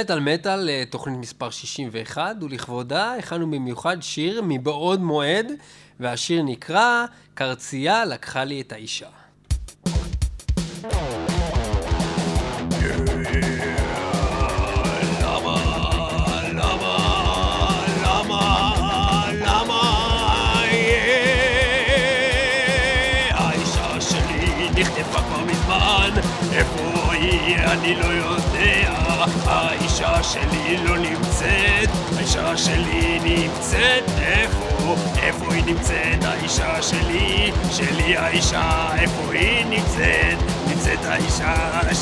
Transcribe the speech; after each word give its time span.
מטאל 0.00 0.20
מטאל, 0.20 0.68
אה, 0.68 0.82
תוכנית 0.90 1.18
מספר 1.18 1.50
61, 1.50 2.36
ולכבודה 2.42 3.14
הכנו 3.14 3.50
במיוחד 3.50 3.96
שיר 4.00 4.42
מבעוד 4.44 5.00
מועד, 5.00 5.52
והשיר 6.00 6.42
נקרא 6.42 7.04
"קרצייה 7.34 8.04
לקחה 8.04 8.44
לי 8.44 8.60
את 8.60 8.72
האישה". 8.72 9.06
אני 27.66 27.94
לא 27.94 28.04
יודע. 28.04 28.46
האישה 29.96 30.22
שלי 30.22 30.76
לא 30.84 30.98
נמצאת, 30.98 31.88
האישה 32.16 32.56
שלי 32.56 33.18
נמצאת 33.24 34.04
איפה? 34.22 34.94
איפה 35.22 35.54
היא 35.54 35.64
נמצאת? 35.66 36.24
האישה 36.24 36.82
שלי, 36.82 37.52
שלי 37.70 38.16
האישה, 38.16 38.88
איפה 38.98 39.32
היא 39.32 39.64
נמצאת? 39.66 40.38
נמצאת 40.66 41.04
האישה 41.04 41.54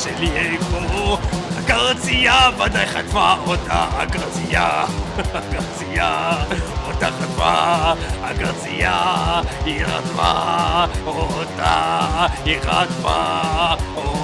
שלי 0.03 0.29
איפה? 0.35 1.17
הקרצייה 1.57 2.49
ודאי 2.57 2.85
חטפה 2.85 3.33
אותה, 3.47 3.87
הקרצייה, 3.97 4.85
הקרצייה 5.33 6.33
אותה 6.87 7.07
חטפה, 7.07 7.93
הקרצייה 8.23 9.41
היא 9.65 9.85
רטפה 9.85 10.85
אותה, 11.05 12.27
היא 12.45 12.59
חטפה 12.59 13.73
אותה, 13.95 14.14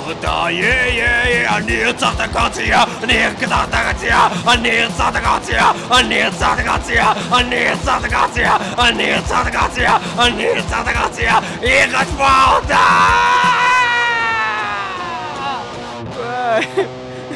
יא 0.50 0.66
יא 0.88 1.04
יא, 1.28 1.50
אני 1.50 1.86
ארצח 1.86 2.16
את 2.16 2.20
הקרצייה, 2.20 2.84
אני 3.04 3.26
ארצח 3.26 3.64
את 3.70 3.74
הקרצייה, 3.74 4.28
אני 4.48 4.84
ארצח 4.84 5.10
את 5.10 5.16
הקרצייה, 5.16 5.72
אני 5.92 6.24
ארצח 6.24 6.54
את 6.54 6.60
הקרצייה, 6.60 7.12
אני 7.32 7.70
ארצח 7.70 8.00
את 8.00 8.06
הקרצייה, 8.06 8.58
אני 8.80 9.14
ארצח 9.14 9.42
את 9.42 9.48
הקרצייה, 9.48 9.98
אני 10.20 10.48
ארצח 10.48 10.82
את 10.82 10.88
הקרצייה, 10.88 11.40
היא 11.62 11.88
חטפה 11.88 12.56
אותה! 12.56 12.86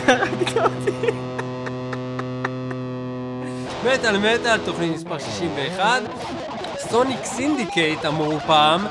מטאל 3.85 4.17
מטאל, 4.17 4.57
תוכנית 4.57 4.91
מספר 4.95 5.19
61. 5.19 6.01
Sonic 6.77 7.25
Syndicate 7.25 8.05
אמרו 8.05 8.39
פעם, 8.39 8.87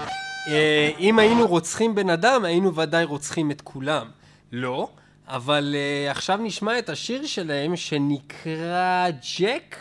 אם 0.99 1.19
היינו 1.19 1.47
רוצחים 1.47 1.95
בן 1.95 2.11
אדם, 2.11 2.45
היינו 2.45 2.75
ודאי 2.75 3.05
רוצחים 3.05 3.51
את 3.51 3.61
כולם. 3.61 4.07
לא, 4.53 4.89
אבל 5.29 5.75
אה, 5.79 6.11
עכשיו 6.11 6.39
נשמע 6.43 6.79
את 6.79 6.89
השיר 6.89 7.27
שלהם 7.27 7.77
שנקרא 7.77 9.09
Jack, 9.39 9.77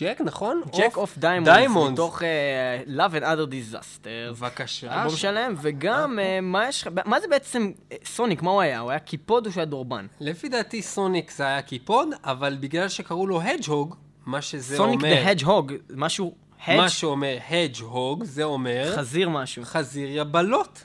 Jack, 0.00 0.20
נכון? 0.24 0.62
Jack 0.76 0.96
of 0.96 1.18
Diamonds. 1.18 1.92
מתוך 1.92 2.22
אה, 2.22 2.80
Love 2.86 3.12
and 3.12 3.24
Other 3.24 3.50
Disasters. 3.50 4.06
בבקשה. 4.30 4.92
האלבום 4.92 5.16
שלהם, 5.16 5.54
וגם, 5.62 6.18
אה, 6.18 6.40
מה 6.42 6.68
יש 6.68 6.82
לך, 6.82 6.88
מה 7.04 7.20
זה 7.20 7.26
בעצם 7.28 7.72
אה, 7.92 7.96
Sonic, 8.04 8.42
מה 8.42 8.50
הוא 8.50 8.60
היה? 8.60 8.80
הוא 8.80 8.90
היה 8.90 8.98
קיפוד 8.98 9.46
או 9.46 9.52
שהוא 9.52 9.60
היה 9.60 9.66
דורבן? 9.66 10.06
לפי 10.20 10.48
דעתי 10.48 10.82
Sonic 10.82 11.30
זה 11.30 11.46
היה 11.46 11.62
קיפוד, 11.62 12.08
אבל 12.24 12.56
בגלל 12.60 12.88
שקראו 12.88 13.26
לו 13.26 13.42
Hedgehog, 13.42 13.96
מה 14.26 14.42
שזה 14.42 14.78
אומר... 14.78 14.92
Sonic 14.92 15.00
the 15.00 15.30
Hedgehog, 15.30 15.72
משהו, 15.90 16.34
מה 16.68 16.74
hedge, 16.74 16.88
שאומר 16.88 17.38
hedgehog, 17.48 18.24
זה 18.24 18.44
אומר 18.44 18.96
חזיר 18.96 19.28
משהו. 19.28 19.62
חזיר 19.64 20.08
יבלות. 20.10 20.84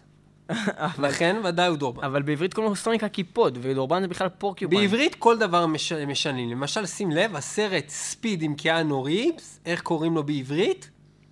לכן 1.00 1.36
ודאי 1.44 1.68
הוא 1.68 1.78
דורבן. 1.78 2.04
אבל 2.04 2.22
בעברית 2.22 2.54
קוראים 2.54 2.70
לו 2.72 2.76
סוניק 2.76 3.04
הקיפוד, 3.04 3.58
ודורבן 3.62 4.02
זה 4.02 4.08
בכלל 4.08 4.30
porcupine. 4.30 4.78
בעברית 4.78 5.16
כל 5.16 5.38
דבר 5.38 5.66
מש... 5.66 5.92
משנים. 5.94 6.50
למשל, 6.50 6.86
שים 6.86 7.12
לב, 7.12 7.36
הסרט 7.36 7.90
Speed 7.90 8.42
עם 8.42 8.56
קיאנו 8.56 9.04
ריבס, 9.04 9.60
איך 9.66 9.82
קוראים 9.82 10.16
לו 10.16 10.24
בעברית? 10.24 10.90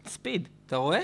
Speed. 0.08 0.48
אתה 0.66 0.76
רואה? 0.76 1.02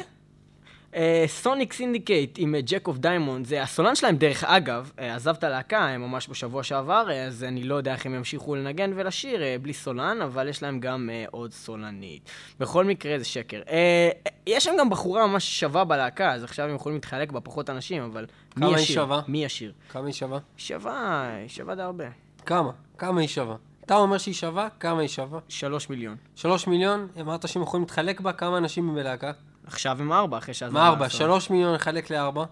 Sonic 1.28 1.74
Syndicate 1.74 2.36
עם 2.38 2.56
Jack 2.66 2.88
of 2.88 2.98
Diamonds, 2.98 3.46
זה 3.46 3.64
הסולן 3.64 3.96
שלהם 3.96 4.16
דרך 4.16 4.44
אגב, 4.44 4.92
אה, 5.00 5.16
עזב 5.16 5.36
את 5.36 5.44
הלהקה 5.44 5.88
אה, 5.88 5.98
ממש 5.98 6.30
בשבוע 6.30 6.64
שעבר, 6.64 7.06
אה, 7.10 7.26
אז 7.26 7.44
אני 7.44 7.64
לא 7.64 7.76
יודע 7.76 7.94
איך 7.94 8.06
הם 8.06 8.16
ימשיכו 8.16 8.56
לנגן 8.56 8.92
ולשיר 8.96 9.44
אה, 9.44 9.56
בלי 9.62 9.74
סולן, 9.74 10.22
אבל 10.22 10.48
יש 10.48 10.64
להם 10.64 10.80
גם 10.80 11.10
אה, 11.14 11.26
עוד 11.32 11.52
סולנית. 11.54 12.30
בכל 12.60 12.86
מקרה 12.86 13.20
זה 13.20 13.26
שקר. 13.26 13.62
אה, 13.70 14.10
יש 14.48 14.64
שם 14.64 14.72
גם 14.80 14.90
בחורה 14.90 15.28
ממש 15.28 15.60
שווה 15.60 15.84
בלהקה, 15.84 16.34
אז 16.34 16.44
עכשיו 16.44 16.70
הם 16.70 16.76
יכולים 16.76 16.96
להתחלק 16.96 17.32
בה 17.32 17.40
פחות 17.40 17.70
אנשים, 17.70 18.04
אבל 18.04 18.26
מי 18.58 18.66
היא? 18.66 18.78
שווה? 18.78 19.22
מי 19.28 19.46
ישיר? 19.46 19.72
כמה 19.90 20.06
היא 20.06 20.14
שווה? 20.14 20.40
שווה, 20.58 21.28
היא 21.42 21.50
שווה 21.50 21.76
די 21.76 21.82
הרבה. 21.82 22.06
כמה? 22.46 22.72
כמה 22.98 23.22
היא 23.22 23.30
שווה? 23.30 23.56
אתה 23.86 23.96
אומר 23.96 24.18
שהיא 24.18 24.36
שווה? 24.36 24.68
כמה 24.80 25.02
היא 25.02 25.10
שווה? 25.10 25.40
שלוש 25.50 25.90
מיליון. 25.90 26.16
שלוש 26.36 26.68
מיליון? 26.68 27.08
אמרת 27.22 27.48
שהם 27.48 27.62
יכולים 27.62 27.82
להתחלק 27.82 28.22
בה? 28.22 28.34
כמה 28.34 28.58
אנשים 28.58 28.96
בלהקה? 28.96 29.32
עכשיו 29.68 30.02
הם 30.02 30.14
ארבע, 30.14 30.38
אחרי 30.38 30.54
שעזב 30.54 30.74
מה 30.74 30.88
ארבע? 30.88 31.10
שלוש 31.10 31.50
מיליון 31.50 31.74
לחלק 31.74 32.10
לארבע? 32.10 32.46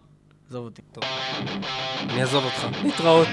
עזוב 0.49 0.65
אותי. 0.65 0.81
אני 2.09 2.21
אעזוב 2.21 2.43
אותך. 2.43 2.77
להתראות. 2.83 3.27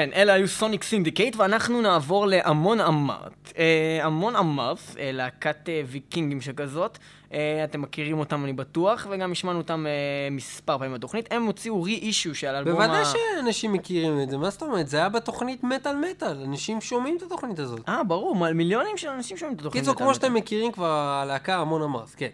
ובכן, 0.00 0.12
אלה 0.14 0.32
היו 0.32 0.48
Sonic 0.48 0.82
Syndicate, 0.82 1.36
ואנחנו 1.36 1.80
נעבור 1.80 2.26
ל 2.26 2.37
Amon 2.37 2.80
Amarth. 2.80 3.52
אה, 3.58 3.98
Amon 4.02 4.36
Amarth, 4.36 4.78
אה, 4.98 5.12
להקת 5.12 5.68
אה, 5.68 5.82
ויקינגים 5.86 6.40
שכזאת. 6.40 6.98
אה, 7.32 7.64
אתם 7.64 7.82
מכירים 7.82 8.18
אותם, 8.18 8.44
אני 8.44 8.52
בטוח, 8.52 9.06
וגם 9.10 9.32
השמענו 9.32 9.58
אותם 9.58 9.86
אה, 9.86 10.30
מספר 10.30 10.78
פעמים 10.78 10.94
בתוכנית. 10.94 11.32
הם 11.32 11.44
הוציאו 11.44 11.82
reissue 11.82 12.34
של 12.34 12.54
האלבום 12.54 12.72
בוודאי 12.72 13.04
שאנשים 13.04 13.72
מכירים 13.72 14.20
את 14.22 14.30
זה, 14.30 14.36
מה 14.38 14.50
זאת 14.50 14.62
אומרת? 14.62 14.88
זה 14.88 14.96
היה 14.96 15.08
בתוכנית 15.08 15.64
מטאל 15.64 15.96
מטאל, 15.96 16.42
אנשים 16.44 16.80
שומעים 16.80 17.16
את 17.16 17.22
התוכנית 17.22 17.58
הזאת. 17.58 17.88
אה, 17.88 18.04
ברור, 18.04 18.36
מיליונים 18.54 18.96
של 18.96 19.08
אנשים 19.08 19.36
שומעים 19.36 19.56
את 19.56 19.60
התוכנית. 19.60 19.82
קיצור, 19.82 19.94
מטאל 19.94 20.04
כמו 20.04 20.10
מטאל. 20.10 20.22
שאתם 20.22 20.34
מכירים 20.34 20.72
כבר, 20.72 21.20
הלהקה 21.22 21.56
Amon 21.56 21.82
Amarth, 21.82 22.08
כן. 22.16 22.28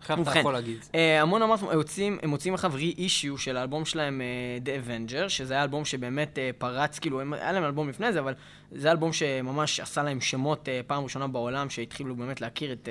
עכשיו 0.00 0.22
אתה 0.22 0.38
יכול 0.38 0.52
להגיד. 0.52 0.78
אה, 0.94 1.22
Amon 1.22 1.42
Amarth, 1.42 1.60
הם 2.22 2.30
מוציאים 2.30 2.54
אחריו 2.54 2.74
רי-אישיו 2.74 3.38
של 3.38 3.56
האלבום 3.56 3.84
שלהם, 3.84 4.20
אה, 4.20 4.58
The 4.64 4.86
Avenger, 4.86 5.28
שזה 5.28 5.54
היה 5.54 5.62
אלבום 5.62 5.84
שבאמת 5.84 6.38
אה, 6.38 6.50
פרץ, 6.58 6.98
כאילו, 6.98 7.20
היה 7.20 7.52
להם 7.52 7.64
אלבום 7.64 7.88
לפני 7.88 8.12
זה, 8.12 8.20
אבל 8.20 8.34
זה 8.72 8.90
אלבום 8.90 9.12
שממש 9.12 9.80
עשה 9.80 10.02
להם 10.02 10.20
שמות 10.20 10.68
פעם 10.86 11.04
ראשונה 11.04 11.26
בעולם, 11.26 11.70
שהתחילו 11.70 12.16
באמת 12.16 12.40
להכיר 12.40 12.72
את... 12.72 12.88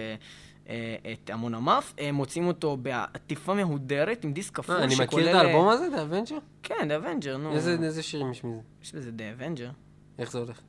את 1.13 1.30
המון 1.30 1.56
אמף, 1.56 1.94
הם 1.98 2.15
מוציאים 2.15 2.48
אותו 2.48 2.77
בעטיפה 2.77 3.53
מהודרת 3.53 4.24
עם 4.24 4.33
דיסק 4.33 4.56
כפול 4.56 4.75
אה, 4.75 4.83
אני 4.83 4.92
שכולל... 4.95 5.24
מכיר 5.24 5.30
את 5.30 5.45
האלבום 5.45 5.69
הזה, 5.69 5.88
The 5.88 6.13
Avenger? 6.13 6.42
כן, 6.63 6.92
The 6.92 7.03
Avenger, 7.03 7.38
נו. 7.38 7.53
איזה 7.53 7.77
איזה 7.83 8.03
שירים 8.03 8.31
יש 8.31 8.44
מזה? 8.44 8.62
יש 8.83 8.95
בזה 8.95 9.12
The 9.18 9.42
Avenger. 9.42 9.71
איך 10.19 10.31
זה 10.31 10.39
הולך? 10.39 10.62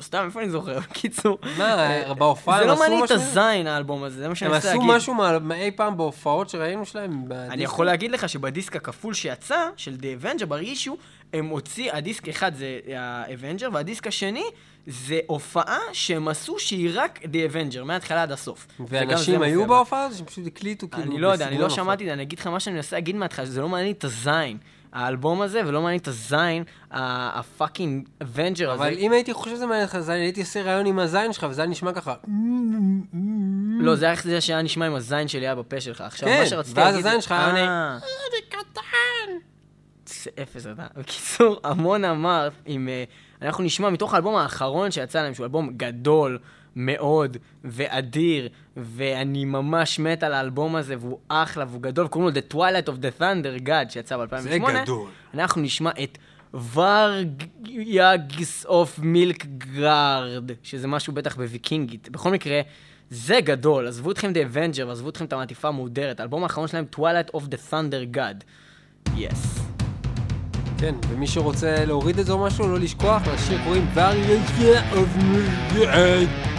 סתם, 0.00 0.24
איפה 0.26 0.40
אני 0.40 0.50
זוכר? 0.50 0.78
בקיצור. 0.90 1.38
מה, 1.58 1.64
אה, 1.64 2.14
בהופעה 2.14 2.56
זה 2.56 2.62
הם 2.62 2.68
לא 2.68 2.72
עשו 2.72 2.82
מעניין 2.82 3.04
את 3.04 3.12
משהו? 3.12 3.16
הזין, 3.16 3.66
האלבום 3.66 4.04
הזה, 4.04 4.18
זה 4.18 4.28
מה 4.28 4.34
שאני 4.34 4.48
הם 4.48 4.54
מנסה 4.54 4.68
עשו 4.70 4.78
להגיד. 4.78 4.96
משהו 4.96 5.14
מאי 5.40 5.70
פעם 5.76 5.96
בהופעות 5.96 6.48
שראינו 6.48 6.86
שלהם? 6.86 7.24
אני? 7.32 7.64
יכול 7.64 7.86
להגיד 7.86 8.10
לך 8.10 8.28
שבדיסק 8.28 8.76
הכפול 8.76 9.14
שיצא, 9.14 9.68
של 9.76 9.96
The 10.00 10.24
Avenger, 10.24 10.46
ב 10.46 10.52
reissue, 10.52 10.96
הם 11.32 11.46
הוציא, 11.46 11.92
הדיסק 11.92 12.28
אחד 12.28 12.54
זה 12.54 12.78
ה-Avenger, 12.96 13.68
והדיסק 13.72 14.06
השני 14.06 14.44
זה 14.86 15.18
הופעה 15.26 15.78
שהם 15.92 16.28
עשו 16.28 16.58
שהיא 16.58 16.90
רק 16.94 17.18
The 17.22 17.52
Avenger, 17.52 17.84
מההתחלה 17.84 18.22
עד 18.22 18.32
הסוף. 18.32 18.66
זה 18.78 18.84
ואנשים 18.88 19.42
היו 19.42 19.60
בה. 19.60 19.66
בהופעה 19.66 20.04
הזאת 20.04 20.18
שהם 20.18 20.26
פשוט 20.26 20.46
הקליטו 20.46 20.90
כאילו 20.90 21.12
אני 21.12 21.20
לא 21.20 21.28
יודע, 21.28 21.48
אני 21.48 21.58
לא 21.58 21.70
שמעתי 21.70 22.04
את 22.04 22.08
זה, 22.08 22.12
אני 22.12 22.22
אגיד 22.22 22.38
לך 22.38 22.46
מה 22.46 22.60
שאני 22.60 22.76
מנסה 22.76 22.96
להגיד 22.96 23.16
מההתחלה, 23.16 23.46
שזה 23.46 23.60
לא 23.60 23.68
מעניין 23.68 23.92
את 23.92 24.04
הזין. 24.04 24.58
האלבום 24.92 25.42
הזה, 25.42 25.60
ולא 25.66 25.82
מעניין 25.82 26.00
את 26.00 26.08
הזין, 26.08 26.64
ה 26.90 27.05
fucking 27.05 28.08
Avenger 28.22 28.70
הזה. 28.70 28.84
אבל 28.84 28.94
אם 28.98 29.12
הייתי 29.12 29.32
חושב 29.32 29.54
שזה 29.54 29.66
מעניין 29.66 29.86
אותך 29.86 29.98
זין, 29.98 30.14
הייתי 30.14 30.40
עושה 30.40 30.62
ריאיון 30.62 30.86
עם 30.86 30.98
הזין 30.98 31.32
שלך, 31.32 31.46
וזה 31.50 31.62
היה 31.62 31.70
נשמע 31.70 31.92
ככה. 31.92 32.14
לא, 33.80 33.96
זה 33.96 34.04
היה 34.04 34.14
זה 34.22 34.40
שהיה 34.40 34.62
נשמע 34.62 34.86
עם 34.86 34.94
הזין 34.94 35.28
שלי 35.28 35.46
היה 35.46 35.54
בפה 35.54 35.80
שלך. 35.80 36.00
עכשיו, 36.00 36.28
כן, 36.28 36.40
מה 36.40 36.46
שרציתי 36.46 36.80
ואז 36.80 36.94
להגיד... 36.94 37.06
הזין 37.06 37.20
שלך 37.20 37.32
היה 37.32 37.40
אה, 37.40 37.46
עונה, 37.46 37.98
אני 38.32 38.42
קטן! 38.48 39.32
זה 40.06 40.30
אפס 40.42 40.66
אתה. 40.66 40.86
בקיצור, 40.96 41.60
Amon 41.64 42.04
Amarth 42.04 42.52
עם... 42.66 42.88
אה, 42.88 43.04
אנחנו 43.42 43.64
נשמע 43.64 43.90
מתוך 43.90 44.14
האלבום 44.14 44.36
האחרון 44.36 44.90
שיצא 44.90 45.22
להם, 45.22 45.34
שהוא 45.34 45.44
אלבום 45.44 45.70
גדול 45.76 46.38
מאוד 46.80 47.36
ואדיר, 47.64 48.48
ואני 48.76 49.44
ממש 49.44 49.98
מת 49.98 50.22
על 50.22 50.32
האלבום 50.34 50.76
הזה, 50.76 50.94
והוא 51.00 51.18
אחלה 51.28 51.64
והוא 51.68 51.82
גדול, 51.82 52.06
וקוראים 52.06 52.34
לו 52.34 52.40
The 52.40 52.54
Twilight 52.54 52.88
of 52.88 53.02
the 53.02 53.20
Thunder 53.20 53.66
God, 53.66 53.90
שיצא 53.90 54.16
ב-2008. 54.16 54.40
זה 54.40 54.58
גדול. 54.82 55.08
אנחנו 55.34 55.62
נשמע 55.62 55.90
את 56.02 56.18
Varyags 56.74 58.64
of 58.66 58.98
Miklagaard, 58.98 60.50
שזה 60.62 60.88
משהו 60.88 61.12
בטח 61.12 61.36
בוויקינגית. 61.36 62.08
בכל 62.08 62.30
מקרה, 62.30 62.60
זה 63.10 63.40
גדול, 63.40 63.86
עזבו 63.86 64.10
אתכם 64.10 64.32
The 64.32 64.54
Avenger 64.54 64.84
ועזבו 64.86 65.08
אתכם 65.08 65.24
את 65.24 65.32
המעטיפה 65.32 65.68
המהודרת. 65.68 66.20
האלבום 66.20 66.42
האחרון 66.42 66.68
שלהם, 66.68 66.84
Twilight 66.96 67.34
of 67.36 67.40
the 67.40 67.72
Thunder 67.72 68.16
God. 68.16 68.44
יס. 69.16 69.58
כן, 70.78 70.94
ומי 71.08 71.26
שרוצה 71.26 71.84
להוריד 71.84 72.18
את 72.18 72.26
זה 72.26 72.32
או 72.32 72.46
משהו, 72.46 72.68
לא 72.68 72.78
לשכוח, 72.78 73.22
לשיר 73.26 73.58
קוראים 73.64 73.86
Variation 73.94 74.94
of 74.94 75.20
Music. 75.20 76.57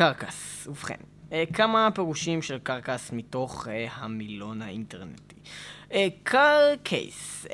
Carcass? 0.00 0.66
ובכן, 0.66 0.94
אה, 1.32 1.44
כמה 1.52 1.88
פירושים 1.94 2.42
של 2.42 2.58
carcass 2.58 3.12
מתוך 3.12 3.68
אה, 3.68 3.86
המילון 3.94 4.62
האינטרנטי. 4.62 5.34
carcass, 6.22 7.46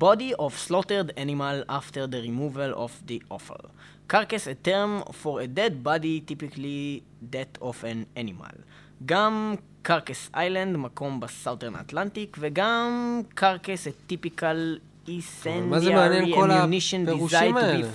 body 0.00 0.38
of 0.38 0.68
slaughtered 0.68 1.10
animal 1.16 1.70
after 1.70 2.06
the 2.06 2.26
removal 2.26 2.74
of 2.76 3.10
the 3.10 3.34
offal. 3.34 3.66
carcass, 4.06 4.48
a 4.48 4.68
term 4.68 5.10
for 5.10 5.40
a 5.40 5.46
dead 5.46 5.84
body, 5.84 6.32
typically 6.32 7.02
death 7.34 7.62
of 7.62 7.84
an 7.84 8.18
animal. 8.18 8.56
גם 9.06 9.54
Carcass 9.82 10.30
Island, 10.34 10.76
מקום 10.76 11.20
ב 11.20 11.26
Southern 11.26 11.76
Atlantic, 11.76 12.36
וגם 12.40 13.20
carcass, 13.34 13.86
a 13.86 14.12
typical 14.12 14.91
מה 15.62 15.80
זה 15.80 15.94
מעניין 15.94 16.34
כל 16.34 16.50
הפירושים 16.50 17.56
האלה? 17.56 17.86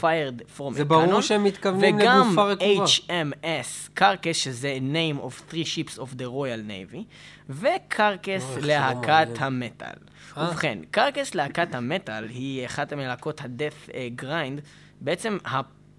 זה 0.72 0.86
ברור 0.86 1.22
שהם 1.22 1.44
מתכוונים 1.44 2.00
לגופה 2.00 2.44
רקובה. 2.44 2.86
וגם 3.08 3.32
HMS, 3.44 3.90
Carcass, 3.94 4.36
שזה 4.38 4.78
name 4.94 5.20
of 5.22 5.52
three 5.52 5.66
ships 5.76 5.98
of 5.98 6.16
the 6.18 6.26
Royal 6.26 6.70
Navy, 6.70 7.04
ו 7.50 7.62
Carcass 7.62 8.44
להקת 8.62 9.28
המטאל. 9.38 9.96
ובכן, 10.38 10.80
Carcass 10.92 11.36
להקת 11.36 11.76
המטאל 11.76 12.28
היא 12.30 12.66
אחת 12.66 12.94
מלהקות 12.94 13.42
ה-Death 13.42 13.92
Grind, 14.22 14.62
בעצם, 15.02 15.38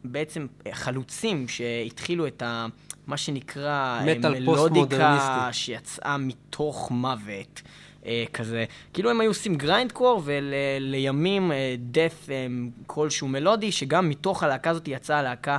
בעצם 0.04 0.46
חלוצים 0.72 1.48
שהתחילו 1.48 2.26
את 2.26 2.42
ה... 2.42 2.66
מה 3.06 3.16
שנקרא 3.16 4.00
מלודיקה 4.40 5.48
שיצאה 5.52 6.16
מתוך 6.18 6.90
מוות. 6.90 7.62
אה, 8.08 8.24
כזה, 8.32 8.64
כאילו 8.92 9.10
הם 9.10 9.20
היו 9.20 9.30
עושים 9.30 9.54
grindcore 9.54 10.22
ולימים 10.24 11.52
דף 11.78 12.26
אה, 12.30 12.46
כלשהו 12.86 13.28
מלודי, 13.28 13.72
שגם 13.72 14.08
מתוך 14.08 14.42
הלהקה 14.42 14.70
הזאת 14.70 14.88
יצאה 14.88 15.18
הלהקה 15.18 15.56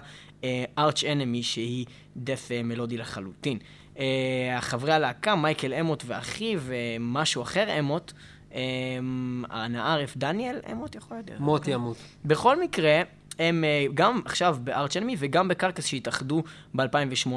ארץ' 0.77 1.03
אה, 1.03 1.11
אנמי, 1.11 1.43
שהיא 1.43 1.85
דף 2.17 2.49
מלודי 2.63 2.97
לחלוטין. 2.97 3.57
חברי 4.59 4.93
הלהקה, 4.93 5.35
מייקל 5.35 5.73
אמוט 5.73 6.03
ואחיו, 6.07 6.61
משהו 6.99 7.41
אחר 7.41 7.79
אמוט, 7.79 8.13
הנער 9.49 10.03
אף 10.03 10.17
דניאל 10.17 10.59
אמוט 10.71 10.95
יכול 10.95 11.17
להיות. 11.17 11.39
מוטי 11.39 11.75
אמוט. 11.75 11.97
בכל 12.25 12.61
מקרה, 12.61 13.01
הם 13.39 13.63
גם 13.93 14.21
עכשיו 14.25 14.57
בארץ' 14.63 14.97
אנמי 14.97 15.15
וגם 15.19 15.47
בקרקס 15.47 15.85
שהתאחדו 15.85 16.43
ב-2008. 16.75 17.29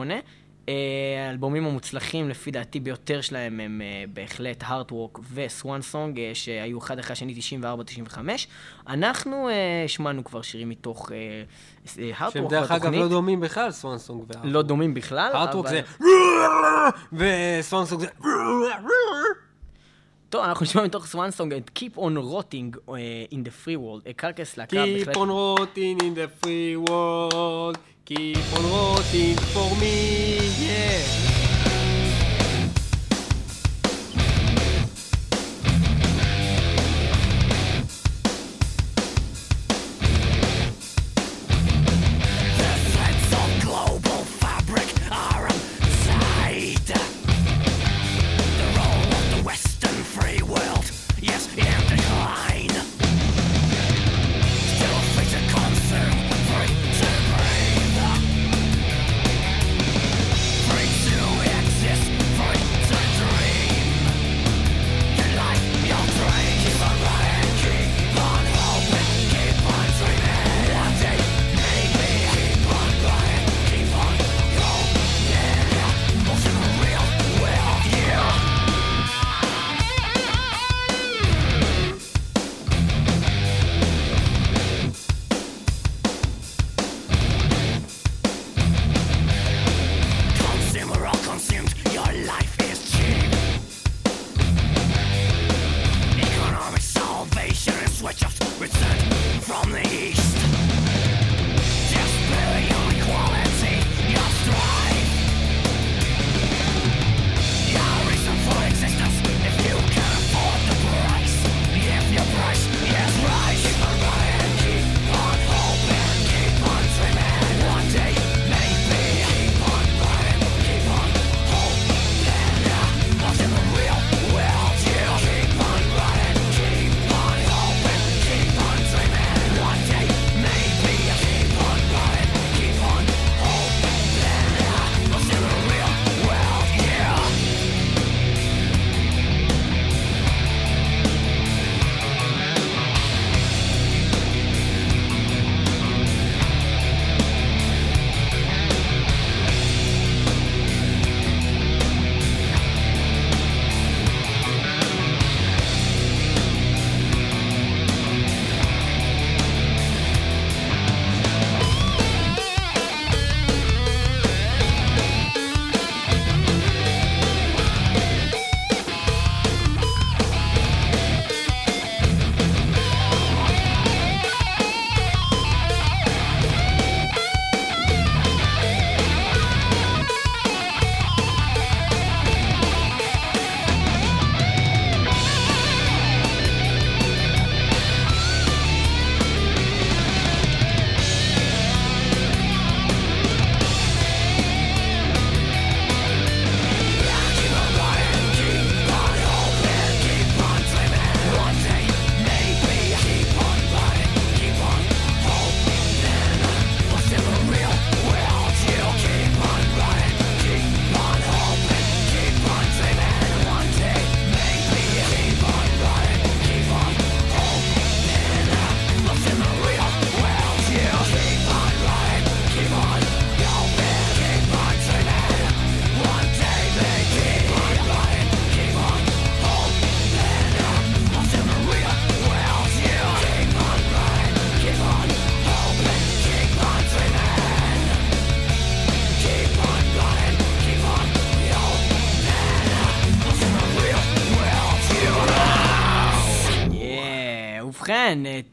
האלבומים 1.28 1.66
המוצלחים 1.66 2.28
לפי 2.28 2.50
דעתי 2.50 2.80
ביותר 2.80 3.20
שלהם 3.20 3.60
הם 3.60 3.80
uh, 3.80 4.10
בהחלט 4.14 4.62
הארטוורק 4.66 5.18
וסוואן 5.34 5.82
סונג 5.82 6.20
שהיו 6.34 6.78
אחד 6.78 6.98
אחרי 6.98 7.12
השני 7.12 7.34
94-95. 8.12 8.18
אנחנו 8.88 9.48
אה, 9.48 9.88
שמענו 9.88 10.24
כבר 10.24 10.42
שירים 10.42 10.68
מתוך 10.68 11.10
Heartwork 11.96 12.28
אה, 12.28 12.32
שהם 12.32 12.48
דרך 12.48 12.70
אגב 12.70 12.92
לא 12.92 13.08
דומים 13.08 13.40
בכלל, 13.40 13.70
Swansong 13.70 13.98
ו 13.98 14.20
Heartwork. 14.20 14.54
לא 14.54 14.62
דומים 14.62 14.94
בכלל, 14.94 15.30
Heartwork 15.34 15.66
אבל... 15.66 15.80
זה 17.10 17.58
ו 17.60 17.84
Swansong 17.84 18.00
זה... 18.00 18.06
טוב, 20.28 20.44
אנחנו 20.44 20.64
נשמע 20.64 20.84
מתוך 20.84 21.06
Swansong 21.06 21.52
את 21.54 21.70
Keep 21.78 21.98
on 21.98 22.16
Rotting 22.16 22.76
in 23.32 23.38
the 23.44 23.66
Free 23.66 23.76
World, 23.76 24.12
Carcass 24.16 24.56
להקה 24.56 24.76
בהחלט... 24.76 25.16
Keep 25.16 25.18
on 25.18 25.28
rotting 25.28 26.02
in 26.02 26.14
the 26.14 26.44
free 26.44 26.90
world 26.90 27.78
Keep 28.14 28.58
on 28.58 28.70
rotting 28.70 29.36
for 29.36 29.74
me, 29.76 30.50
yeah. 30.58 31.31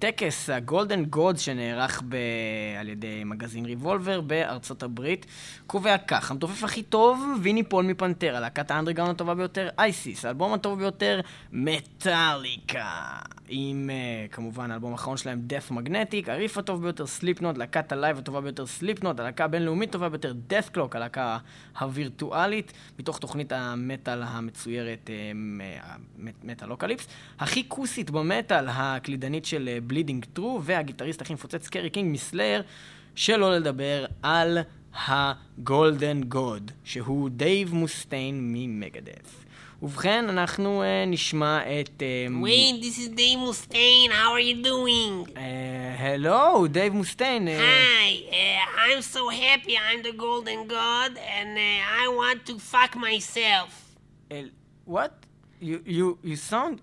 אה, 0.03 0.11
טקס 0.11 0.49
ה 0.49 0.57
Golden 0.57 1.05
God 1.05 1.37
שנערך 1.37 2.03
ב... 2.09 2.15
על 2.79 2.89
ידי 2.89 3.23
מגזין 3.25 3.65
ריבולבר 3.65 4.21
בארצות 4.21 4.83
הברית 4.83 5.25
קובע 5.67 5.97
כך, 5.97 6.31
המתופף 6.31 6.63
הכי 6.63 6.83
טוב, 6.83 7.23
Vinnie 7.41 7.63
Paul 7.63 7.85
מ 7.85 7.91
Pantera, 7.91 8.39
להקת 8.39 8.71
האנדרגראונד 8.71 9.09
הטובה 9.09 9.35
ביותר, 9.35 9.69
Isis, 9.77 10.25
האלבום 10.25 10.53
הטוב 10.53 10.79
ביותר, 10.79 11.19
מטאליקה, 11.51 12.85
עם 13.49 13.89
אה, 13.89 14.33
כמובן 14.33 14.71
האלבום 14.71 14.91
האחרון 14.91 15.17
שלהם, 15.17 15.39
Death 15.41 15.71
Magnetic, 15.71 16.29
הריף 16.29 16.57
הטוב 16.57 16.81
ביותר, 16.81 17.07
Slipknot, 17.07 17.57
להקת 17.57 17.91
הלייב 17.91 18.17
הטובה 18.17 18.41
ביותר, 18.41 18.65
Slipknot, 18.65 19.19
הלהקה 19.19 19.45
הבינלאומית 19.45 19.89
הטובה 19.89 20.09
ביותר, 20.09 20.33
Dethklok, 20.47 20.95
הלהקה 20.95 21.37
הווירטואלית, 21.79 22.73
מתוך 22.99 23.19
תוכנית 23.19 23.51
המטאל 23.51 24.23
המצוירת, 24.23 25.09
אה, 25.09 25.37
Metalocalypse, 26.43 27.07
הכי 27.39 27.69
כוסית 27.69 28.09
במטאל, 28.09 28.65
הקלידנית 28.69 29.45
של 29.45 29.77
Bleeding 29.89 30.23
אה, 30.23 30.27
Through, 30.33 30.61
והגיטריסט 30.63 31.21
הכי 31.21 31.33
מפוצץ, 31.33 31.67
Kerry 31.67 31.89
King 31.89 32.13
מ 32.13 32.19
Slayer, 32.19 32.61
שלא 33.15 33.55
לדבר 33.55 34.05
על 34.23 34.57
ה 35.07 35.24
Golden 35.24 36.23
God, 36.23 36.71
שהוא 36.83 37.29
Dave 37.29 37.73
Mustaine 37.73 38.39
מ 38.53 38.62
Megadeth. 38.62 39.45
ובכן, 39.81 40.29
אנחנו 40.29 40.83
אה, 40.83 41.09
נשמע 41.09 41.59
את... 41.81 42.03
Um, 42.29 42.43
Wait, 42.43 42.81
this 42.81 42.97
is 42.97 43.09
Dave 43.09 43.39
Mustaine, 43.47 44.11
how 44.11 44.31
are 44.33 44.45
you 44.49 44.57
doing? 44.71 45.13
Uh, 45.35 45.95
hello, 46.05 46.67
Dave 46.67 46.93
Mustaine. 46.93 47.47
Uh... 47.47 47.59
Hi, 47.59 48.09
uh, 48.41 48.81
I'm 48.85 49.01
so 49.01 49.23
happy 49.29 49.75
I'm 49.87 50.01
the 50.03 50.15
golden 50.25 50.67
god 50.67 51.11
and 51.35 51.51
uh, 51.57 52.01
I 52.01 52.05
want 52.19 52.39
to 52.49 52.53
fuck 52.59 52.91
myself. 53.07 53.69
Uh, 54.31 54.35
what? 54.85 55.13
You, 55.61 55.77
you, 55.85 56.17
you 56.29 56.35
sound 56.35 56.75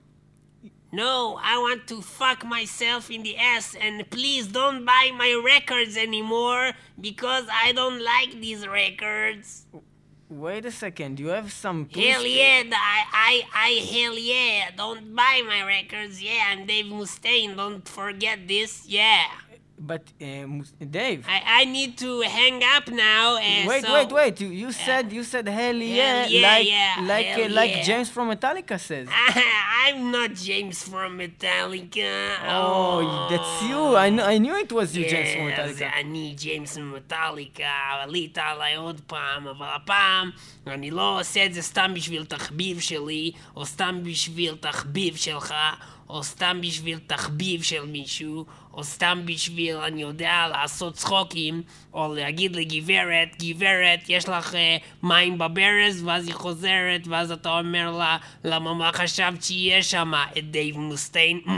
no, 0.97 1.39
I 1.43 1.59
want 1.59 1.87
to 1.89 2.01
fuck 2.01 2.45
myself 2.45 3.11
in 3.11 3.23
the 3.23 3.37
ass 3.37 3.77
and 3.79 4.09
please 4.11 4.47
don't 4.47 4.85
buy 4.85 5.13
my 5.15 5.39
records 5.45 5.97
anymore 5.97 6.73
because 6.99 7.45
I 7.53 7.73
don't 7.73 8.03
like 8.03 8.41
these 8.41 8.67
records. 8.67 9.67
Wait 10.29 10.65
a 10.65 10.73
second, 10.73 11.21
you 11.21 11.29
have 11.29 11.53
some. 11.53 11.89
Hell 11.95 12.27
yeah, 12.27 12.63
I, 12.73 13.01
I, 13.31 13.35
I, 13.55 13.71
hell 13.93 14.19
yeah! 14.19 14.71
Don't 14.77 15.15
buy 15.15 15.43
my 15.47 15.63
records. 15.65 16.21
Yeah, 16.21 16.49
I'm 16.51 16.67
Dave 16.67 16.87
Mustaine. 16.87 17.55
Don't 17.57 17.87
forget 17.87 18.49
this. 18.49 18.89
Yeah. 18.89 19.27
But 19.84 20.04
uh, 20.22 20.46
Dave, 21.00 21.26
I, 21.28 21.42
I 21.62 21.66
need 21.66 21.98
to 22.06 22.22
hang 22.22 22.62
up 22.76 22.88
now. 22.88 23.38
Uh, 23.38 23.68
wait, 23.68 23.84
so, 23.84 23.94
wait, 23.94 24.12
wait! 24.12 24.40
You, 24.40 24.50
you 24.50 24.72
said 24.72 25.12
you 25.12 25.24
said 25.24 25.48
hell 25.48 25.76
yeah, 25.76 26.22
hell 26.22 26.30
yeah 26.30 26.48
like 26.48 26.68
yeah, 26.68 26.96
like 27.12 27.26
hell 27.26 27.52
uh, 27.52 27.60
like 27.60 27.72
yeah. 27.72 27.84
James 27.90 28.10
from 28.10 28.30
Metallica 28.30 28.80
says. 28.80 29.08
I'm 29.84 30.12
not 30.12 30.36
James 30.36 30.84
from 30.84 31.18
Metallica. 31.18 32.12
Oh, 32.48 33.02
oh. 33.02 33.28
that's 33.32 33.64
you. 33.70 33.96
I, 33.96 34.10
kn- 34.10 34.20
I 34.20 34.38
knew 34.38 34.56
it 34.56 34.72
was 34.72 34.96
you, 34.96 35.04
yeah, 35.04 35.10
James 35.10 35.32
from 35.34 35.74
זה 35.74 35.86
Metallica. 35.88 36.00
אני 36.00 36.36
ג'יימס 36.38 36.78
ממטאליקה, 36.78 37.72
עלית 38.02 38.38
עליי 38.38 38.76
עוד 38.76 39.02
פעם, 39.08 39.48
אבל 39.48 39.68
הפעם 39.76 40.30
אני 40.68 40.92
לא 40.92 41.20
עושה 41.20 41.46
את 41.46 41.54
זה 41.54 41.62
סתם 41.62 41.94
בשביל 41.96 42.26
תחביב 42.26 42.80
שלי, 42.80 43.32
או 43.56 43.66
סתם 43.66 44.00
בשביל 44.04 44.56
תחביב 44.56 45.16
שלך, 45.16 45.54
או 46.10 46.24
סתם 46.24 46.62
בשביל 46.62 47.00
תחביב 47.08 47.64
של 47.64 47.86
מישהו, 47.86 48.46
או 48.77 48.85
סתם 48.85 49.23
בשביל, 49.25 49.77
אני 49.77 50.03
יודע, 50.03 50.47
לעשות 50.51 50.95
צחוקים, 50.95 51.63
או 51.95 52.15
להגיד 52.15 52.57
לגברת, 52.57 53.43
גברת, 53.43 54.01
יש 54.09 54.29
לך 54.29 54.53
אה, 54.53 54.57
מים 55.03 55.39
בברז, 55.39 56.03
ואז 56.05 56.27
היא 56.27 56.35
חוזרת, 56.35 57.07
ואז 57.09 57.33
אתה 57.33 57.59
אומר 57.59 57.91
לה, 57.99 58.17
למה 58.45 58.75
מה 58.75 58.91
חשבת 58.93 59.43
שיהיה 59.43 59.83
שם? 59.83 60.13
את 60.39 60.51
Dave 60.51 60.79
Mustaine? 60.79 61.41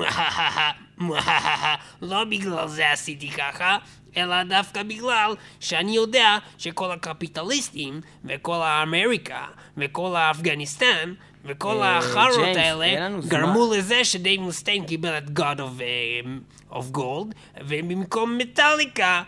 לא 2.03 2.25
בגלל 2.25 2.69
זה 2.69 2.93
עשיתי 2.93 3.31
ככה. 3.31 3.79
אלא 4.17 4.43
דווקא 4.43 4.83
בגלל 4.83 5.35
שאני 5.61 5.97
יודע 5.97 6.39
שכל 6.59 6.91
הקפיטליסטים 6.91 8.01
וכל 8.25 8.57
האמריקה 8.63 9.47
וכל 9.77 10.17
האפגניסטן 10.17 11.15
וכל 11.49 11.83
אה, 11.83 11.99
החארות 11.99 12.57
האלה. 12.57 13.09
גרמו 13.29 13.75
לזה 13.75 14.05
ש 14.05 14.17
Dave 14.17 14.41
Mustaine 14.41 14.85
קיבל 14.85 15.19
את 15.19 15.39
God 15.39 15.59
of, 15.59 15.81
uh, 15.81 16.75
of 16.75 16.97
Gold 16.97 17.35
ובמקום 17.61 18.39
מטאליקה 18.39 19.23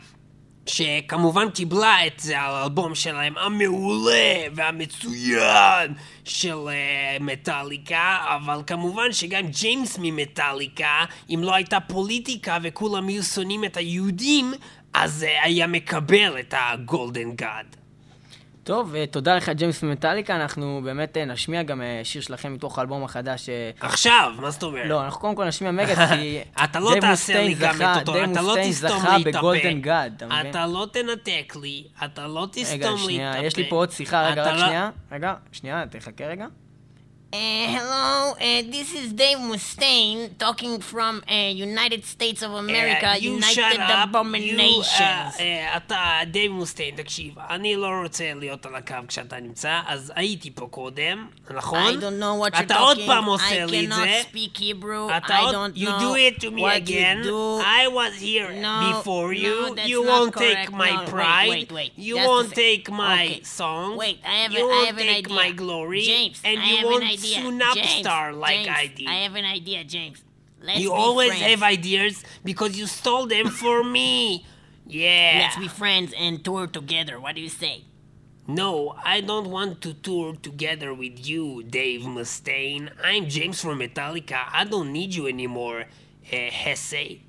שכמובן 0.67 1.51
קיבלה 1.51 2.07
את 2.07 2.21
זה 2.21 2.41
על 2.41 2.55
האלבום 2.55 2.95
שלהם 2.95 3.39
המעולה 3.39 4.35
והמצוין 4.55 5.95
של 6.25 6.57
uh, 6.57 7.23
מטאליקה, 7.23 8.19
אבל 8.37 8.63
כמובן 8.67 9.13
שגם 9.13 9.47
ג'יימס 9.47 9.99
ממטאליקה, 10.03 11.05
אם 11.31 11.41
לא 11.43 11.55
הייתה 11.55 11.81
פוליטיקה 11.81 12.59
וכולם 12.63 13.09
היו 13.09 13.23
שונאים 13.23 13.65
את 13.65 13.77
היהודים, 13.77 14.53
אז 14.95 15.27
uh, 15.29 15.45
היה 15.45 15.67
מקבל 15.67 16.41
את 16.41 16.55
הגולדן 16.57 17.33
גאד. 17.33 17.80
טוב, 18.71 18.95
אה, 18.95 19.07
תודה 19.07 19.37
לך, 19.37 19.49
ג'יימס 19.49 19.83
ממטאליקה. 19.83 20.37
אנחנו 20.37 20.81
באמת 20.85 21.17
אה, 21.17 21.25
נשמיע 21.25 21.63
גם 21.63 21.83
אה, 21.83 22.01
שיר 22.05 22.23
שלכם 22.23 22.53
מתוך 22.55 22.79
האלבום 22.79 23.05
החדש. 23.05 23.49
עכשיו, 23.81 24.33
מה 24.39 24.51
זאת 24.51 24.63
אומרת? 24.63 24.87
לא, 24.87 25.05
אנחנו 25.05 25.21
קודם 25.21 25.35
כל 25.35 25.45
נשמיע 25.45 25.71
מגה, 25.71 26.09
כי 26.09 26.39
אתה 26.65 26.81
לא 26.81 26.93
תעשה 27.01 27.43
לי 27.43 27.55
גם 27.55 27.75
את 27.75 28.09
אותו, 28.09 28.25
אתה 28.25 28.43
לא 28.43 28.57
תסתום 28.65 29.03
לי 29.07 29.23
את 29.23 29.27
הפה. 29.27 29.39
ב 29.39 29.45
Golden 29.45 29.81
God, 29.81 30.13
אתה 30.17 30.27
מבין? 30.27 30.51
אתה 30.51 30.67
לא 30.67 30.87
תנתק 30.93 31.57
לי, 31.63 31.85
אתה 32.05 32.27
לא 32.27 32.47
תסתום 32.53 32.79
לי 32.79 32.85
את 32.85 32.87
רגע, 32.87 32.89
הפה. 32.89 32.99
שנייה, 32.99 33.33
יש 33.45 33.57
לי 33.57 33.71
פה 33.71 33.77
עוד 33.77 33.91
שיחה, 33.91 34.27
רגע, 34.27 34.43
רק 34.43 34.53
לא- 34.53 34.67
שנייה. 34.67 34.91
רגע, 35.13 35.35
שנייה, 35.53 35.85
תחכה 35.91 36.25
רגע. 36.25 36.47
Uh, 37.34 37.38
hello, 37.38 38.32
uh, 38.32 38.62
this 38.72 38.94
is 38.96 39.12
Dave 39.12 39.40
Mustaine 39.40 40.38
talking 40.38 40.80
from 40.80 41.22
uh, 41.30 41.34
United 41.52 42.06
States 42.06 42.42
of 42.42 42.52
America, 42.54 43.10
Uh, 43.12 43.16
you 43.16 43.32
United 43.34 43.54
shut 43.56 43.78
up. 43.80 44.08
Abominations. 44.10 45.40
You, 45.40 45.46
uh, 45.46 45.74
uh, 45.74 45.78
אתה 45.78 45.98
דייב 46.26 46.52
מוסטיין, 46.52 46.96
תקשיב, 46.96 47.40
אני 47.50 47.76
לא 47.76 47.88
רוצה 48.04 48.32
להיות 48.40 48.66
על 48.66 48.76
הקו 48.76 48.96
כשאתה 49.08 49.40
נמצא, 49.40 49.82
אז 49.88 50.14
הייתי 50.16 50.52
פה 50.52 50.68
קודם, 50.72 51.28
נכון? 51.56 51.80
I 52.00 52.02
don't 52.02 52.20
know 52.22 52.46
what 52.46 52.56
you're 52.58 52.62
אתה 52.64 52.78
עוד 52.80 52.98
talking. 52.98 53.06
פעם 53.08 53.26
עושה 53.26 53.66
I 53.66 53.70
לי 53.72 53.86
את 53.86 53.92
cannot 53.92 53.96
זה. 53.96 54.22
speak 54.32 54.58
Hebrew. 54.60 55.18
אתה 55.18 55.36
I 55.36 55.40
עוד, 55.42 55.56
don't 55.56 55.78
you 55.78 55.86
know 55.88 56.00
do 56.00 56.16
it 56.16 56.42
to 56.42 56.52
me 56.52 56.62
what 56.62 56.78
again. 56.78 57.18
you 57.18 57.24
do. 57.24 57.60
I 57.60 57.88
was 57.90 58.22
here 58.22 58.50
No, 58.62 58.80
before 58.94 59.34
no, 59.34 59.40
you. 59.46 59.76
that's 59.76 59.90
you 59.90 60.04
not 60.06 60.10
won't 60.12 60.34
correct. 60.34 60.56
take 60.56 60.72
my 60.72 60.92
No, 60.92 61.00
wait, 61.00 61.10
pride. 61.10 61.50
wait, 61.50 61.72
wait. 61.72 61.92
You 61.98 62.16
That's 62.16 62.26
the 62.28 62.30
won't 62.32 62.50
thing. 62.54 62.64
take 62.78 62.90
my 62.92 63.26
Okay. 63.26 63.44
songs. 63.44 63.98
Wait, 64.04 64.18
I 64.34 64.36
have 64.44 64.52
a- 64.52 64.56
you 64.58 64.64
I 64.66 64.68
won't 64.72 64.88
have 64.88 64.98
an 65.06 65.08
take 65.16 65.26
idea. 65.28 65.36
my 65.42 65.50
glory. 65.62 66.02
James, 66.14 66.38
and 66.50 66.58
I 66.62 66.66
you 66.70 66.76
have 66.78 66.86
won't 66.90 67.04
an 67.04 67.10
idea. 67.25 67.55
upstar 68.05 68.37
like 68.39 68.65
James, 68.65 68.77
I 68.77 68.87
did. 68.87 69.07
I 69.09 69.15
have 69.15 69.35
an 69.37 69.45
idea, 69.45 69.85
James. 69.85 70.23
Let's 70.63 70.81
you 70.81 70.93
always 70.93 71.31
friends. 71.31 71.43
have 71.45 71.63
ideas 71.63 72.25
because 72.45 72.79
you 72.79 72.87
stole 72.87 73.27
them 73.27 73.49
for 73.49 73.83
me. 73.97 74.45
Yeah. 74.87 75.39
Let's 75.43 75.57
be 75.57 75.69
friends 75.69 76.13
and 76.19 76.45
tour 76.45 76.67
together. 76.67 77.19
What 77.21 77.35
do 77.37 77.41
you 77.41 77.49
say? 77.49 77.85
No, 78.47 78.97
I 79.05 79.21
don't 79.21 79.49
want 79.49 79.81
to 79.83 79.95
tour 79.95 80.35
together 80.35 80.93
with 80.93 81.25
you, 81.27 81.63
Dave 81.63 82.01
Mustaine. 82.03 82.91
I'm 83.03 83.29
James 83.29 83.61
from 83.61 83.79
Metallica. 83.79 84.47
I 84.51 84.65
don't 84.65 84.93
need 84.93 85.15
you 85.15 85.29
anymore, 85.29 85.83
uh, 85.83 86.37
Hesse. 86.51 87.21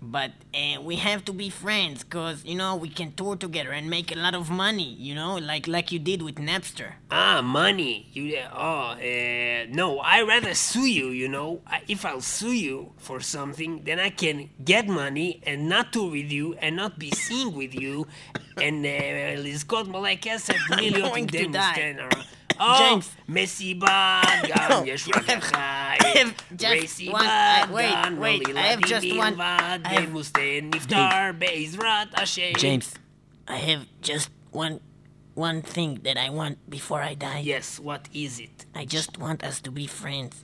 But 0.00 0.32
uh, 0.54 0.80
we 0.80 0.96
have 0.96 1.24
to 1.26 1.32
be 1.32 1.50
friends, 1.50 2.04
cause 2.04 2.44
you 2.44 2.54
know 2.54 2.76
we 2.76 2.88
can 2.88 3.12
tour 3.12 3.36
together 3.36 3.72
and 3.72 3.90
make 3.90 4.14
a 4.14 4.18
lot 4.18 4.34
of 4.34 4.48
money. 4.48 4.94
You 4.94 5.14
know, 5.14 5.36
like 5.36 5.66
like 5.66 5.90
you 5.92 5.98
did 5.98 6.22
with 6.22 6.36
Napster. 6.36 6.94
Ah, 7.10 7.42
money. 7.42 8.08
You 8.12 8.36
eh, 8.36 8.48
oh 8.52 8.94
uh, 8.94 9.66
no, 9.74 9.98
I 9.98 10.22
rather 10.22 10.54
sue 10.54 10.86
you. 10.86 11.08
You 11.08 11.28
know, 11.28 11.60
if 11.88 12.04
I'll 12.04 12.20
sue 12.20 12.52
you 12.52 12.92
for 12.96 13.20
something, 13.20 13.82
then 13.84 13.98
I 13.98 14.10
can 14.10 14.50
get 14.64 14.88
money 14.88 15.40
and 15.44 15.68
not 15.68 15.92
tour 15.92 16.10
with 16.10 16.30
you 16.30 16.54
and 16.54 16.76
not 16.76 16.98
be 16.98 17.10
seen 17.10 17.52
with 17.52 17.74
you. 17.74 18.06
and 18.60 18.84
uh, 18.84 19.48
it's 19.48 19.64
got 19.64 19.88
more 19.88 20.02
like 20.02 20.26
I 20.26 20.36
said, 20.36 20.56
million 20.70 21.26
to. 21.26 22.37
מוסטיין. 22.60 22.92
או, 22.92 22.98
James. 23.00 23.04
מסיבה, 23.28 24.20
גם 24.48 24.82
יש 24.86 25.08
רק 25.08 25.30
אחד. 25.30 25.94
have 26.00 26.52
just 26.60 26.84
מסיבה, 26.84 27.18
one- 27.18 27.68
I- 27.68 27.72
wait, 27.72 28.06
גם 28.06 28.18
wait, 28.22 28.48
לא 28.54 28.60
I 28.60 28.64
have 28.76 28.90
ילדים 28.90 29.20
just 29.20 29.24
one- 29.24 29.30
בלבד. 29.30 29.78
I 29.84 29.88
דייב 29.88 30.08
have- 30.08 30.12
מוסטיין 30.12 30.70
נפטר 30.74 30.96
בעזרת 31.38 32.08
השם. 32.12 32.42
James, 32.60 32.94
I 33.48 33.50
have 33.50 34.06
just 34.06 34.28
one 34.52 34.78
one 35.36 35.62
thing 35.74 35.90
that 36.02 36.16
I 36.16 36.30
want 36.30 36.56
before 36.76 37.00
I 37.00 37.14
die. 37.14 37.42
Yes, 37.44 37.78
what 37.78 38.08
is 38.12 38.40
it? 38.40 38.64
I 38.74 38.84
just 38.84 39.18
want 39.18 39.40
us 39.48 39.60
to 39.66 39.70
be 39.70 39.86
friends. 40.02 40.34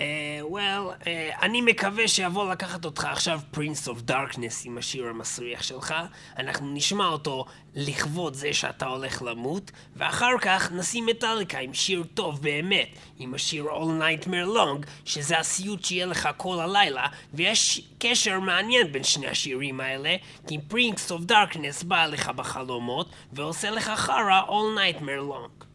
אה, 0.00 0.40
well, 0.50 1.06
אה, 1.06 1.30
אני 1.42 1.60
מקווה 1.60 2.08
שיבוא 2.08 2.52
לקחת 2.52 2.84
אותך 2.84 3.04
עכשיו 3.04 3.40
Prince 3.50 3.88
of 3.88 4.02
Darkness 4.02 4.66
עם 4.66 4.78
השיר 4.78 5.06
המסריח 5.06 5.62
שלך. 5.62 5.94
אנחנו 6.38 6.74
נשמע 6.74 7.06
אותו 7.06 7.44
לכבוד 7.74 8.34
זה 8.34 8.52
שאתה 8.52 8.86
הולך 8.86 9.22
למות, 9.22 9.70
ואחר 9.96 10.38
כך 10.40 10.72
נשים 10.72 11.06
מטאליקה 11.06 11.58
עם 11.58 11.74
שיר 11.74 12.04
טוב 12.14 12.42
באמת, 12.42 12.88
עם 13.18 13.34
השיר 13.34 13.64
All 13.64 14.02
Nightmare 14.02 14.56
Long, 14.56 14.86
שזה 15.04 15.38
הסיוט 15.38 15.84
שיהיה 15.84 16.06
לך 16.06 16.28
כל 16.36 16.60
הלילה, 16.60 17.06
ויש 17.34 17.82
קשר 17.98 18.40
מעניין 18.40 18.92
בין 18.92 19.04
שני 19.04 19.26
השירים 19.28 19.80
האלה, 19.80 20.16
כי 20.48 20.58
Prince 20.68 21.12
of 21.12 21.22
Darkness 21.24 21.82
בא 21.82 22.06
לך 22.06 22.28
בחלומות, 22.28 23.10
ועושה 23.32 23.70
לך 23.70 23.90
חרא 23.96 24.42
All 24.48 24.78
Nightmare 24.78 25.32
Long. 25.32 25.69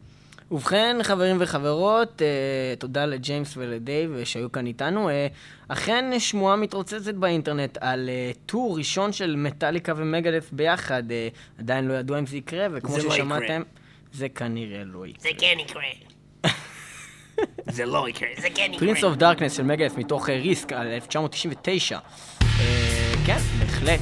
ובכן, 0.50 0.96
חברים 1.02 1.36
וחברות, 1.40 2.22
אה, 2.22 2.76
תודה 2.78 3.06
לג'יימס 3.06 3.56
ולדייב 3.56 4.24
שהיו 4.24 4.52
כאן 4.52 4.66
איתנו. 4.66 5.08
אה, 5.08 5.26
אכן 5.68 6.18
שמועה 6.18 6.56
מתרוצצת 6.56 7.14
באינטרנט 7.14 7.78
על 7.80 8.08
אה, 8.08 8.30
טור 8.46 8.78
ראשון 8.78 9.12
של 9.12 9.36
מטאליקה 9.36 9.92
ומגדת' 9.96 10.48
ביחד. 10.52 11.12
אה, 11.12 11.28
עדיין 11.58 11.88
לא 11.88 11.94
ידוע 11.94 12.18
אם 12.18 12.26
זה 12.26 12.36
יקרה, 12.36 12.66
וכמו 12.72 13.00
זה 13.00 13.00
ששמעתם, 13.00 13.44
לא 13.44 13.44
יקרה. 13.44 13.58
זה 14.12 14.28
כנראה 14.28 14.82
לא 14.84 15.06
יקרה. 15.06 15.22
זה 15.22 15.28
כן 15.38 15.56
יקרה. 15.58 15.82
זה 17.76 17.86
לא 17.86 18.08
יקרה, 18.08 18.28
זה 18.40 18.48
כן 18.54 18.62
יקרה. 18.64 18.78
Prince 18.78 19.04
of 19.04 19.16
Darkness 19.16 19.52
של 19.52 19.62
מגדת' 19.62 19.98
מתוך 19.98 20.30
אה, 20.30 20.36
Risk 20.36 20.72
על 20.72 20.86
1999. 20.86 21.98
אה, 22.42 23.12
כן, 23.26 23.38
בהחלט. 23.58 24.00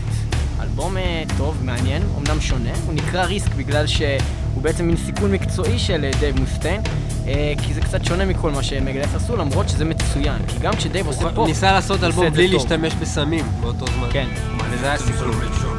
אלבום 0.61 0.97
אה, 0.97 1.23
טוב, 1.39 1.65
מעניין, 1.65 2.03
אמנם 2.03 2.41
שונה. 2.41 2.75
הוא 2.87 2.95
נקרא 2.95 3.25
Risk 3.25 3.55
בגלל 3.55 3.87
ש... 3.87 4.03
בעצם 4.65 4.87
מין 4.87 4.97
סיכון 4.97 5.33
מקצועי 5.33 5.79
של 5.79 6.05
אה, 6.05 6.11
דייב 6.21 6.41
מוסטיין, 6.41 6.81
אה, 7.27 7.53
כי 7.63 7.75
זה 7.75 7.81
קצת 7.81 8.05
שונה 8.05 8.25
מכל 8.25 8.51
מה 8.51 8.63
שמגדת' 8.63 9.15
עשו, 9.15 9.37
למרות 9.37 9.69
שזה 9.69 9.85
מצוין, 9.85 10.39
כי 10.49 10.59
גם 10.59 10.77
כשדייב 10.77 11.07
עושה 11.07 11.35
פופ, 11.35 11.49
ניסה 11.49 11.73
לעשות 11.73 12.05
אלבום 12.05 12.31
בלי 12.31 12.49
להשתמש 12.49 12.95
בסמים 12.95 13.45
באותו 13.61 13.87
זמן. 13.87 14.09
כן. 14.13 14.29
זה 14.81 14.87
היה 14.87 14.99
סיכון. 14.99 15.74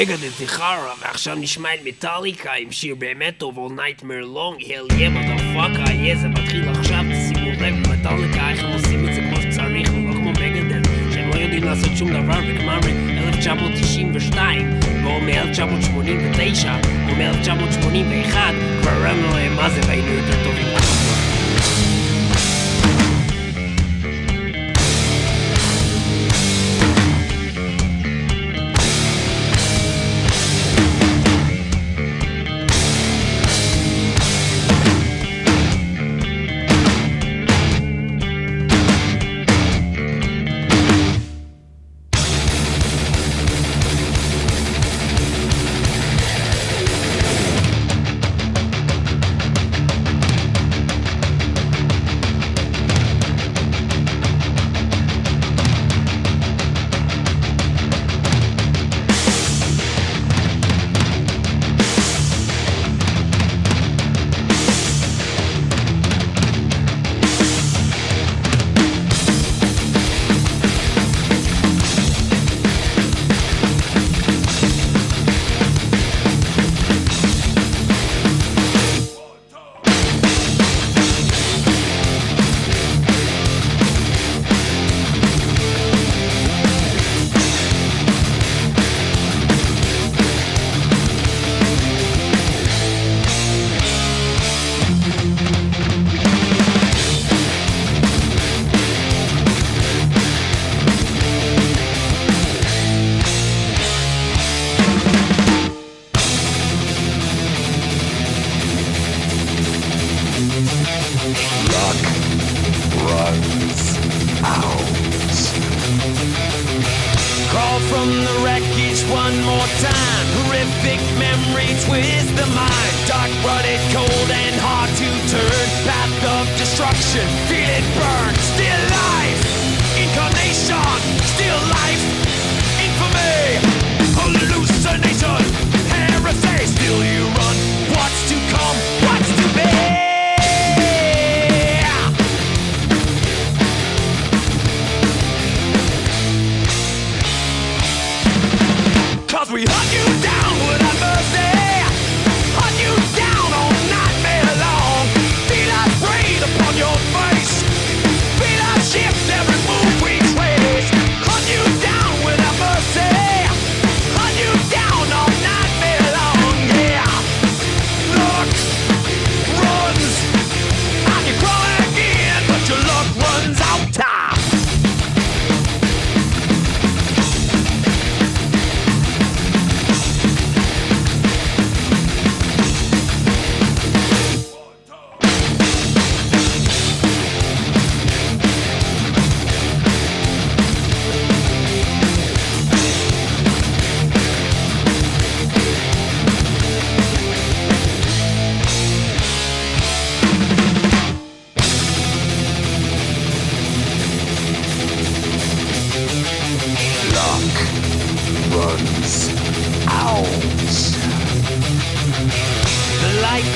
מגדל 0.00 0.28
זה 0.28 0.46
חרא, 0.46 0.94
ועכשיו 1.00 1.36
נשמע 1.36 1.74
את 1.74 1.80
מטאליקה 1.84 2.52
עם 2.52 2.72
שיר 2.72 2.94
באמת 2.94 3.34
טוב, 3.38 3.58
All 3.58 3.72
Nightmare 3.72 4.24
Long, 4.34 4.62
Hell 4.62 4.92
yeah, 4.92 5.16
motherfucker, 5.16 5.88
yeah, 5.88 6.16
זה 6.20 6.28
מתחיל 6.28 6.68
עכשיו, 6.68 7.04
תשימו 7.12 7.50
לב, 7.50 7.74
מטאליקה, 7.88 8.50
איך 8.50 8.64
הם 8.64 8.72
עושים 8.72 9.08
את 9.08 9.14
זה 9.14 9.20
כמו 9.20 9.36
שצריך, 9.42 9.88
ולא 9.92 10.12
כמו 10.12 10.30
מגדל, 10.30 10.82
שהם 11.12 11.30
לא 11.30 11.34
יודעים 11.34 11.64
לעשות 11.64 11.90
שום 11.96 12.08
דבר, 12.12 12.38
וכבר 12.48 12.78
מ-1992, 12.80 14.38
או 15.04 15.20
מ-1989, 15.20 16.68
או 17.08 17.14
מ-1981, 17.14 18.36
כבר 18.82 19.02
ראינו 19.02 19.28
להם 19.34 19.56
מה 19.56 19.70
זה, 19.70 19.80
והיינו 19.86 20.12
יותר 20.12 20.44
טובים. 20.44 21.17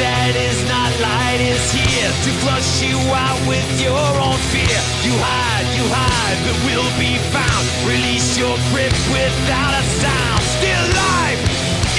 That 0.02 0.34
is 0.34 0.58
not 0.66 0.90
light 0.98 1.38
is 1.38 1.70
here 1.70 2.10
to 2.26 2.30
flush 2.42 2.82
you 2.82 2.98
out 3.14 3.38
with 3.46 3.68
your 3.78 4.06
own 4.18 4.38
fear. 4.50 4.78
You 5.06 5.14
hide, 5.14 5.68
you 5.78 5.86
hide, 5.86 6.38
but 6.42 6.56
will 6.66 6.90
be 6.98 7.14
found. 7.30 7.64
Release 7.86 8.34
your 8.34 8.56
grip 8.74 8.94
without 9.14 9.74
a 9.78 9.84
sound. 10.02 10.42
Still 10.58 10.86
life, 11.06 11.40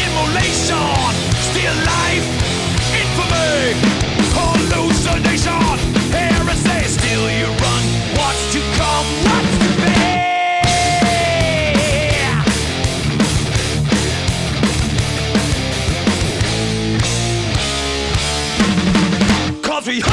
immolation. 0.04 1.12
Still 1.48 1.78
life, 1.88 2.28
infamy, 2.92 3.72
hallucination, 4.36 5.80
heresy. 6.12 6.80
Still 7.00 7.26
you 7.32 7.48
run. 7.48 7.84
What's 8.20 8.44
to 8.52 8.60
come? 8.76 9.08
What's 9.32 9.63
coffee. 19.84 20.13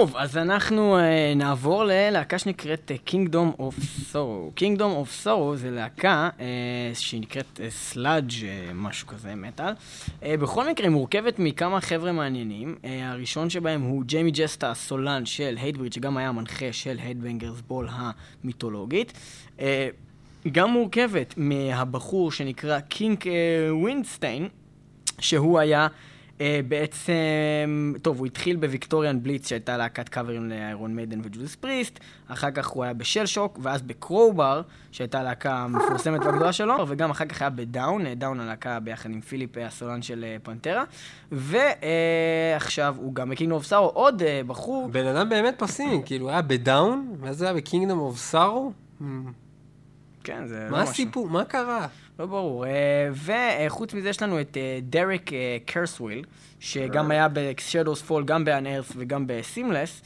טוב, 0.00 0.16
אז 0.16 0.36
אנחנו 0.36 0.98
uh, 0.98 1.00
נעבור 1.36 1.84
ללהקה 1.84 2.38
שנקראת 2.38 2.90
uh, 2.94 3.10
Kingdom 3.10 3.60
of 3.60 3.82
Sorrow. 4.12 4.60
Kingdom 4.60 4.80
of 5.04 5.26
Sorrow 5.26 5.54
זה 5.54 5.70
להקה 5.70 6.28
uh, 6.38 6.42
שנקראת 6.94 7.60
sludge 7.68 8.30
uh, 8.30 8.44
משהו 8.74 9.06
כזה, 9.06 9.34
מטאל. 9.34 9.72
Uh, 10.20 10.24
בכל 10.40 10.70
מקרה, 10.70 10.86
היא 10.86 10.92
מורכבת 10.92 11.38
מכמה 11.38 11.80
חבר'ה 11.80 12.12
מעניינים. 12.12 12.76
Uh, 12.82 12.86
הראשון 13.02 13.50
שבהם 13.50 13.82
הוא 13.82 14.04
ג'יימי 14.04 14.30
ג'סטה, 14.30 14.70
הסולן 14.70 15.26
של 15.26 15.54
Hatebreed, 15.60 15.92
שגם 15.92 16.16
היה 16.16 16.28
המנחה 16.28 16.72
של 16.72 16.96
Headbangers 17.02 17.60
Ball 17.68 17.88
המיתולוגית. 17.90 19.12
Uh, 19.58 19.62
גם 20.52 20.70
מורכבת 20.70 21.34
מהבחור 21.36 22.32
שנקרא 22.32 22.80
קירק 22.80 23.26
uh, 23.26 23.30
ווינסטיין, 23.70 24.48
שהוא 25.18 25.58
היה 25.58 25.86
uh, 25.86 25.90
בעצם, 26.68 27.92
טוב, 28.02 28.18
הוא 28.18 28.26
התחיל 28.26 28.56
ב 28.56 28.63
Victorian 28.63 29.22
Blitz, 29.22 29.48
שהייתה 29.48 29.76
להקת 29.76 30.08
קאברים 30.08 30.48
לאיירון 30.48 30.94
מיידן 30.94 31.20
וג'ודס 31.24 31.54
פריסט, 31.56 32.00
אחר 32.28 32.50
כך 32.50 32.66
הוא 32.68 32.84
היה 32.84 32.92
ב 32.92 32.98
Shell 32.98 33.26
Shock, 33.26 33.58
ואז 33.62 33.82
ב 33.82 33.91
Crowbar, 33.91 34.62
שהייתה 34.92 35.22
להקה 35.22 35.54
המפורסמת 35.56 36.20
והגדולה 36.24 36.52
שלו, 36.52 36.74
וגם 36.88 37.10
אחר 37.10 37.26
כך 37.26 37.42
היה 37.42 37.50
ב 37.50 37.59
Down, 37.59 38.06
אה, 38.06 38.14
Down 38.14 38.40
הלהקה 38.40 38.80
ביחד 38.80 39.10
עם 39.10 39.20
פיליפ, 39.20 39.58
אה, 39.58 39.66
הסולן 39.66 40.02
של 40.02 40.24
אה, 40.24 40.36
פנטרה, 40.42 40.84
ועכשיו 41.32 42.94
הוא 42.98 43.14
גם 43.14 43.30
ב 43.30 43.33
Kingdom 43.33 43.56
of 43.56 43.66
Sorrow, 43.66 43.86
עוד 43.86 44.22
אה, 44.22 44.40
בחור, 44.46 44.88
בן 44.92 45.06
אדם 45.06 45.28
באמת 45.28 45.54
פסימי, 45.58 46.02
כאילו, 46.04 46.30
היה 46.30 46.42
ב 46.42 46.54
Down, 46.54 47.16
ואז 47.20 47.42
היה 47.42 47.54
ב 47.54 47.59
Kingdom 47.59 47.98
of 47.98 48.18
Sorrow? 48.18 48.72
כן, 50.24 50.46
זה 50.46 50.64
לא 50.64 50.70
מה 50.70 50.82
משהו. 50.82 50.92
הסיפור? 50.92 51.28
מה 51.28 51.44
קרה? 51.44 51.86
לא 52.18 52.26
ברור. 52.26 52.66
אה, 52.66 53.08
וחוץ 53.12 53.94
מזה 53.94 54.08
יש 54.08 54.22
לנו 54.22 54.40
את 54.40 54.56
אה, 54.56 54.78
דרק 54.82 55.32
אה, 55.32 55.56
קרסוול, 55.64 56.24
שגם 56.60 57.10
היה 57.10 57.28
ב-Shadows 57.28 58.10
Fall, 58.10 58.24
גם 58.24 58.44
ב-Unearth 58.44 58.92
וגם 58.96 59.26
ב-Seamless, 59.26 60.04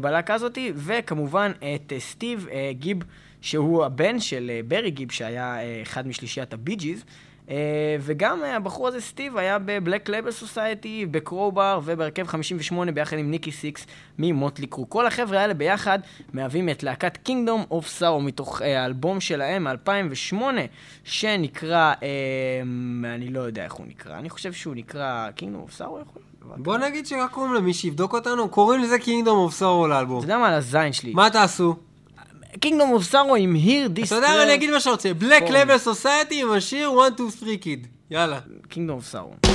בלהקה 0.00 0.34
הזאתי, 0.34 0.72
וכמובן 0.76 1.52
את 1.58 1.92
סטיב 1.98 2.46
גיב, 2.70 2.98
שהוא 3.40 3.84
הבן 3.84 4.20
של 4.20 4.60
ברי 4.68 4.90
גיב, 4.90 5.12
שהיה 5.12 5.56
אחד 5.82 6.08
משלישיית 6.08 6.52
הבי 6.52 6.76
ג'יז. 6.76 7.04
אה, 7.50 7.96
וגם 8.00 8.44
הבחור 8.44 8.88
הזה, 8.88 9.00
סטיב, 9.00 9.36
היה 9.36 9.58
ב 9.64 9.71
Black 9.71 10.08
Label 10.08 10.30
Society, 10.30 11.06
ב 11.06 11.15
Crowbar 11.15 11.80
ובהרכב 11.84 12.26
58 12.26 12.92
ביחד 12.92 13.18
עם 13.18 13.30
ניקי 13.30 13.52
סיקס 13.52 13.86
ממוטלי 14.18 14.66
קרו. 14.66 14.90
כל 14.90 15.06
החבר'ה 15.06 15.40
האלה 15.40 15.54
ביחד 15.54 15.98
מהווים 16.32 16.68
את 16.68 16.82
להקת 16.82 17.28
Kingdom 17.28 17.72
of 17.72 18.00
Sorrow 18.00 18.20
מתוך 18.20 18.62
אה, 18.62 18.82
האלבום 18.82 19.20
שלהם 19.20 19.64
מ-2008, 19.64 20.42
שנקרא, 21.04 21.94
אה, 22.02 23.14
אני 23.14 23.28
לא 23.28 23.40
יודע 23.40 23.64
איך 23.64 23.72
הוא 23.72 23.86
נקרא, 23.86 24.18
אני 24.18 24.30
חושב 24.30 24.52
שהוא 24.52 24.74
נקרא 24.74 25.28
Kingdom 25.38 25.70
of 25.70 25.80
Sorrow, 25.80 26.02
יכול? 26.02 26.22
בוא 26.56 26.78
נגיד 26.78 27.06
שרק 27.06 27.30
קוראים 27.30 27.54
למי 27.54 27.74
שיבדוק 27.74 28.14
אותנו, 28.14 28.48
קוראים 28.48 28.82
לזה 28.82 28.98
קינגדום 28.98 29.38
אוף 29.38 29.54
סורו 29.54 29.88
לאלבום. 29.88 30.18
אתה 30.18 30.24
יודע 30.24 30.38
מה, 30.38 30.48
על 30.48 30.54
הזין 30.54 30.92
שלי. 30.92 31.12
מה 31.12 31.30
תעשו? 31.30 31.76
Kingdom 32.60 32.98
of 32.98 33.12
Sorrow 33.12 33.36
עם 33.38 33.56
Here 33.64 33.98
This... 33.98 34.06
אתה 34.06 34.14
יודע 34.14 34.28
מה, 34.28 34.42
אני 34.42 34.54
אגיד 34.54 34.70
מה 34.70 34.80
שאני 34.80 34.92
רוצה. 34.92 35.14
בלק. 35.14 35.42
לבל 35.42 35.78
סוסייטי 35.78 36.42
עם 36.42 36.50
השיר 36.52 36.90
1, 37.06 37.12
2, 37.14 37.30
3 37.30 37.56
קיד. 37.56 37.86
יאללה. 38.10 38.40
Kingdom 38.70 38.74
of 38.76 39.14
Sorrow. 39.14 39.48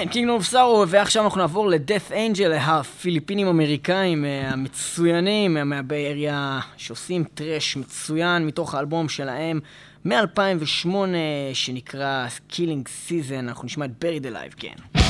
כן, 0.00 0.08
Kingdom 0.08 0.36
of 0.36 0.44
Sorrow, 0.44 0.84
ועכשיו 0.88 1.24
אנחנו 1.24 1.40
נעבור 1.40 1.68
ל 1.68 1.75
Death 1.75 2.10
Angel, 2.12 2.52
הפיליפינים 2.52 3.46
אמריקאים 3.46 4.24
אה, 4.24 4.50
המצוינים, 4.50 5.56
אה, 5.56 5.64
מה 5.64 5.81
Bay 5.81 6.06
Area, 6.06 6.60
שעושים 6.76 7.24
thrash 7.34 7.76
מצוין 7.76 8.46
מתוך 8.46 8.74
האלבום 8.74 9.08
שלהם 9.08 9.60
מ-2008, 10.04 10.88
שנקרא 11.52 12.26
Killing 12.50 13.08
Season, 13.08 13.38
אנחנו 13.38 13.66
נשמע 13.66 13.84
את 13.84 13.90
Buried 14.04 14.24
Alive, 14.24 14.54
כן. 14.56 15.00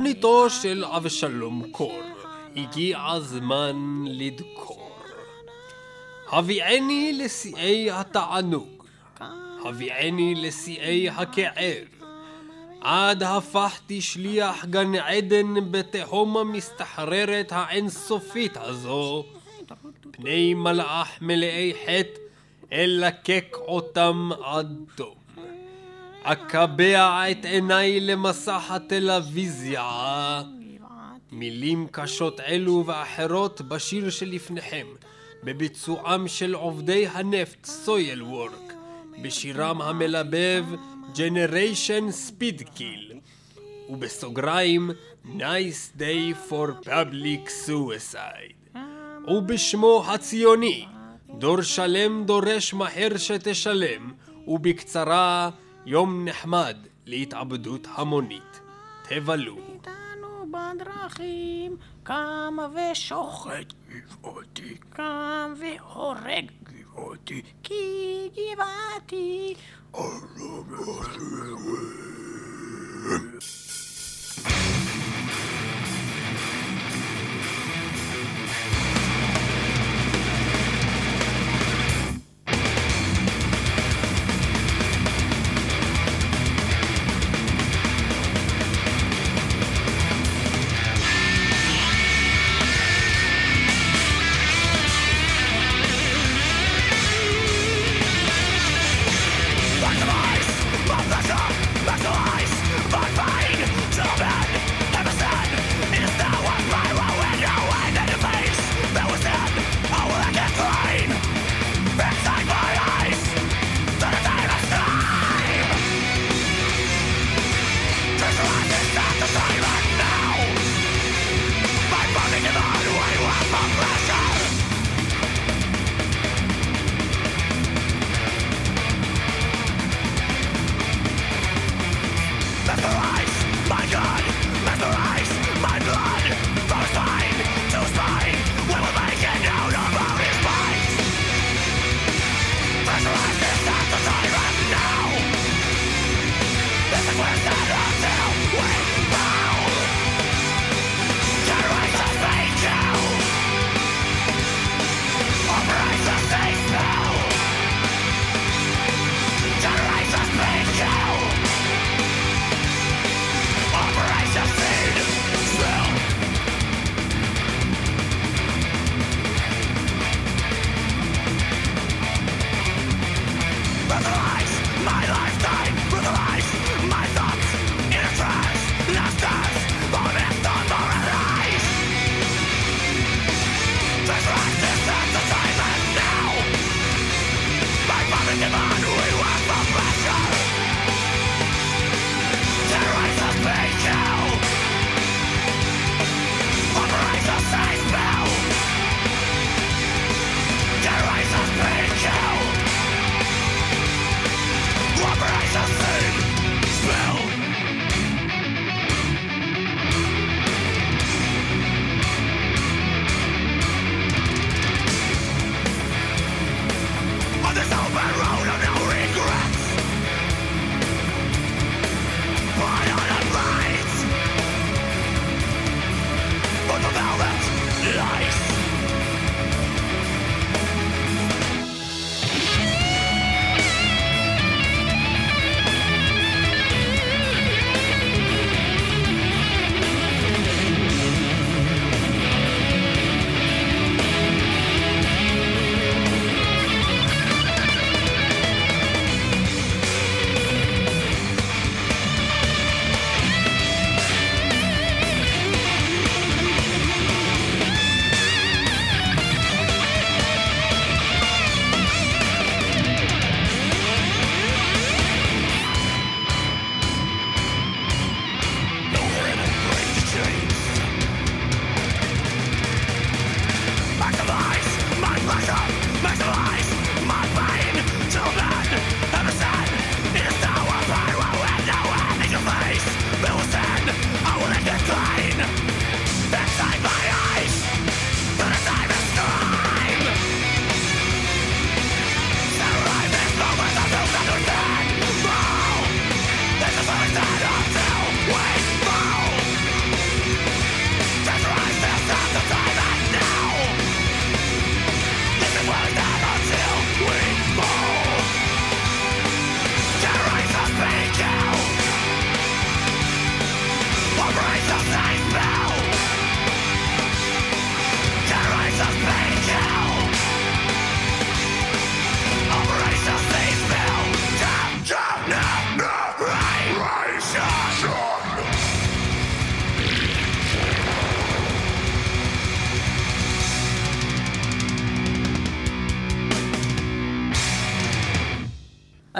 תוכניתו 0.00 0.50
של 0.50 0.84
אבשלום 0.84 1.62
קור, 1.70 2.00
הגיע 2.56 2.98
הזמן 3.06 4.04
לדקור. 4.06 4.90
הביאני 6.28 7.12
לשיאי 7.12 7.90
התענוג, 7.90 8.84
הביאני 9.64 10.34
לשיאי 10.34 11.08
הכאב, 11.08 11.84
עד 12.80 13.22
הפכתי 13.22 14.00
שליח 14.00 14.64
גן 14.64 14.94
עדן 14.94 15.70
בתהום 15.70 16.36
המסתחררת 16.36 17.52
האינסופית 17.52 18.56
הזו. 18.56 19.24
פני 20.10 20.54
מלאך 20.54 21.08
מלאי 21.20 21.72
חטא, 21.84 22.20
אלקק 22.72 23.56
אותם 23.66 24.30
עד 24.44 24.76
תום. 24.94 25.19
אקבע 26.22 27.30
את 27.30 27.44
עיניי 27.44 28.00
למסך 28.00 28.70
הטלוויזיה. 28.70 30.42
מילים 31.32 31.86
קשות 31.90 32.40
אלו 32.40 32.84
ואחרות 32.86 33.60
בשיר 33.60 34.10
שלפניכם, 34.10 34.86
בביצועם 35.44 36.28
של 36.28 36.54
עובדי 36.54 37.06
הנפט 37.06 37.64
סויל 37.64 38.22
וורק, 38.22 38.72
בשירם 39.22 39.82
המלבב 39.82 40.64
Generation 41.14 42.12
Speed 42.28 42.62
Kill, 42.76 43.14
ובסוגריים 43.88 44.90
Nice 45.24 45.98
Day 45.98 46.50
for 46.50 46.86
Public 46.86 47.50
Suicide, 47.66 48.78
ובשמו 49.28 50.04
הציוני 50.08 50.86
דור 51.38 51.62
שלם 51.62 52.24
דורש 52.24 52.74
מהר 52.74 53.16
שתשלם, 53.16 54.12
ובקצרה 54.46 55.50
יום 55.86 56.24
נחמד 56.24 56.76
להתאבדות 57.06 57.88
המונית. 57.94 58.60
תבלו. 59.08 59.56
איתנו 59.56 60.52
בדרכים, 60.52 61.76
קם 62.02 62.56
ושוחט 62.74 63.72
גבעותי, 63.88 64.76
קם 64.90 65.54
והורג. 65.58 66.50
גבעותי, 66.62 67.42
כי 67.62 68.28
גבעתי. 68.34 69.54
Back 74.42 74.89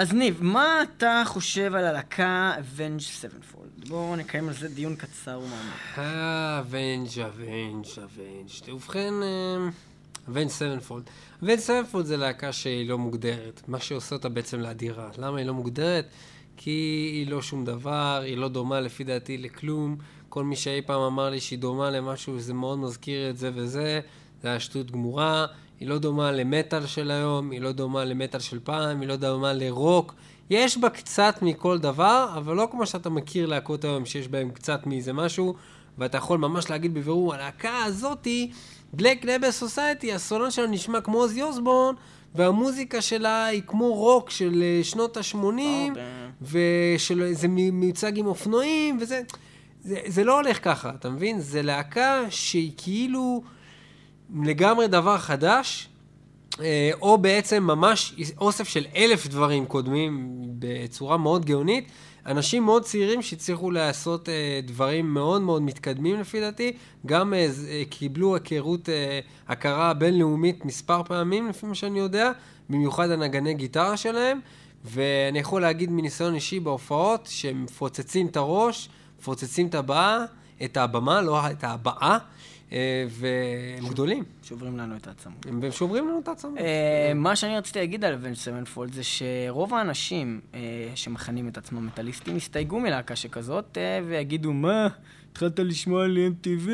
אז 0.01 0.13
ניב, 0.13 0.43
מה 0.43 0.83
אתה 0.83 1.23
חושב 1.25 1.75
על 1.75 1.85
הלהקה 1.85 2.55
Avenged 2.57 3.01
Sevenfold? 3.01 3.87
בואו 3.87 4.15
נקיים 4.15 4.47
על 4.47 4.53
זה 4.53 4.67
דיון 4.67 4.95
קצר 4.95 5.39
ומעמיק. 5.39 5.99
Avenged, 6.59 7.19
Avenged, 7.19 7.85
Avenged. 8.03 8.73
ובכן, 8.73 9.13
Avenged 10.29 10.47
Sevenfold. 10.47 11.03
Avenged 11.43 11.59
Sevenfold 11.59 12.05
זה 12.05 12.17
להקה 12.17 12.53
שהיא 12.53 12.89
לא 12.89 12.97
מוגדרת. 12.97 13.61
מה 13.67 13.79
שעושה 13.79 14.15
אותה 14.15 14.29
בעצם 14.29 14.59
לאדירה. 14.59 15.09
למה 15.17 15.37
היא 15.37 15.45
לא 15.45 15.53
מוגדרת? 15.53 16.05
כי 16.57 17.09
היא 17.13 17.27
לא 17.27 17.41
שום 17.41 17.65
דבר, 17.65 18.21
היא 18.25 18.37
לא 18.37 18.49
דומה 18.49 18.79
לפי 18.79 19.03
דעתי 19.03 19.37
לכלום. 19.37 19.97
כל 20.29 20.43
מי 20.43 20.55
שאי 20.55 20.81
פעם 20.81 21.01
אמר 21.01 21.29
לי 21.29 21.39
שהיא 21.39 21.59
דומה 21.59 21.89
למשהו, 21.89 22.39
זה 22.39 22.53
מאוד 22.53 22.79
מזכיר 22.79 23.29
את 23.29 23.37
זה 23.37 23.51
וזה, 23.53 23.99
זה 24.41 24.47
היה 24.47 24.59
שטות 24.59 24.91
גמורה. 24.91 25.45
היא 25.81 25.89
לא 25.89 25.97
דומה 25.97 26.31
למטאל 26.31 26.85
של 26.85 27.11
היום, 27.11 27.51
היא 27.51 27.61
לא 27.61 27.71
דומה 27.71 28.05
למטאל 28.05 28.39
של 28.39 28.59
פעם, 28.63 29.01
היא 29.01 29.07
לא 29.07 29.15
דומה 29.15 29.53
לרוק. 29.53 30.13
יש 30.49 30.77
בה 30.77 30.89
קצת 30.89 31.35
מכל 31.41 31.79
דבר, 31.79 32.33
אבל 32.37 32.55
לא 32.55 32.67
כמו 32.71 32.85
שאתה 32.85 33.09
מכיר 33.09 33.45
להקות 33.45 33.83
היום 33.83 34.05
שיש 34.05 34.27
בהם 34.27 34.51
קצת 34.51 34.87
מאיזה 34.87 35.13
משהו, 35.13 35.55
ואתה 35.97 36.17
יכול 36.17 36.37
ממש 36.37 36.69
להגיד 36.69 36.93
בבירור, 36.93 37.33
הלהקה 37.33 37.83
הזאתי, 37.85 38.51
בלק 38.93 39.25
נבר 39.25 39.51
סוסייטי, 39.51 40.13
הסולן 40.13 40.51
שלה 40.51 40.67
נשמע 40.67 41.01
כמו 41.01 41.17
עוזי 41.17 41.41
אוסבורן, 41.41 41.95
והמוזיקה 42.35 43.01
שלה 43.01 43.45
היא 43.45 43.61
כמו 43.67 43.93
רוק 43.93 44.29
של 44.29 44.63
אה, 44.63 44.83
שנות 44.83 45.17
ה-80, 45.17 45.97
וזה 46.41 47.47
מיוצג 47.47 48.17
עם 48.17 48.25
אופנועים, 48.25 48.97
וזה... 49.01 49.21
זה, 49.83 49.99
זה 50.07 50.23
לא 50.23 50.35
הולך 50.35 50.63
ככה, 50.63 50.89
אתה 50.89 51.09
מבין? 51.09 51.39
זה 51.39 51.61
להקה 51.61 52.21
שהיא 52.29 52.71
כאילו 52.77 53.43
לגמרי 54.43 54.87
דבר 54.87 55.17
חדש, 55.17 55.89
אה, 56.59 56.91
או 57.01 57.17
בעצם 57.17 57.63
ממש 57.63 58.15
אוסף 58.37 58.67
של 58.67 58.85
אלף 58.95 59.27
דברים 59.27 59.65
קודמים 59.65 60.37
בצורה 60.59 61.17
מאוד 61.17 61.45
גאונית. 61.45 61.91
אנשים 62.25 62.63
מאוד 62.65 62.83
צעירים 62.83 63.21
שהצליחו 63.21 63.71
לעשות 63.71 64.29
אה, 64.29 64.59
דברים 64.63 65.13
מאוד 65.13 65.41
מאוד 65.41 65.61
מתקדמים 65.61 66.19
לפי 66.19 66.39
דעתי, 66.39 66.73
גם 67.05 67.33
אה, 67.33 67.47
קיבלו 67.89 68.35
היכרות, 68.35 68.89
אה, 68.89 69.19
הכרה 69.47 69.93
בינלאומית 69.93 70.65
מספר 70.65 71.03
פעמים 71.03 71.49
לפי 71.49 71.65
מה 71.65 71.75
שאני 71.75 71.99
יודע, 71.99 72.31
במיוחד 72.69 73.11
הנגני 73.11 73.53
גיטרה 73.53 73.97
שלהם, 73.97 74.39
ואני 74.83 75.39
יכול 75.39 75.61
להגיד 75.61 75.91
מניסיון 75.91 76.35
אישי 76.35 76.59
בהופעות 76.59 77.27
שהם 77.31 77.63
מפוצצים 77.63 78.27
את 78.27 78.37
הראש, 78.37 78.89
מפוצצים 79.19 79.67
את 79.67 79.75
הבאה, 79.75 80.25
את 80.63 80.77
הבמה, 80.77 81.21
לא 81.21 81.47
את 81.51 81.63
הבאה, 81.63 81.97
אה, 82.01 82.17
והם 83.09 83.89
גדולים, 83.89 84.23
שוברים 84.43 84.77
לנו 84.77 84.95
את 84.95 85.07
העצמות. 85.07 85.45
הם 85.45 85.71
שוברים 85.71 86.07
לנו 86.07 86.19
את 86.19 86.27
העצמות. 86.27 86.57
אה, 86.57 87.11
מה 87.15 87.35
שאני 87.35 87.57
רציתי 87.57 87.79
להגיד 87.79 88.05
על 88.05 88.15
Avenged 88.15 88.67
Sevenfold 88.75 88.93
זה 88.93 89.01
שרוב 89.03 89.73
האנשים 89.73 90.41
אה, 90.53 90.59
שמכנים 90.95 91.47
את 91.47 91.57
עצמם 91.57 91.85
מטאליסטים 91.85 92.37
יסתייגו 92.37 92.79
מלהקה 92.79 93.15
שכזאת 93.15 93.77
אה, 93.77 93.99
ויגידו, 94.07 94.53
מה, 94.53 94.87
התחלת 95.31 95.59
לשמוע 95.59 96.03
על 96.03 96.17
MTV, 96.17 96.69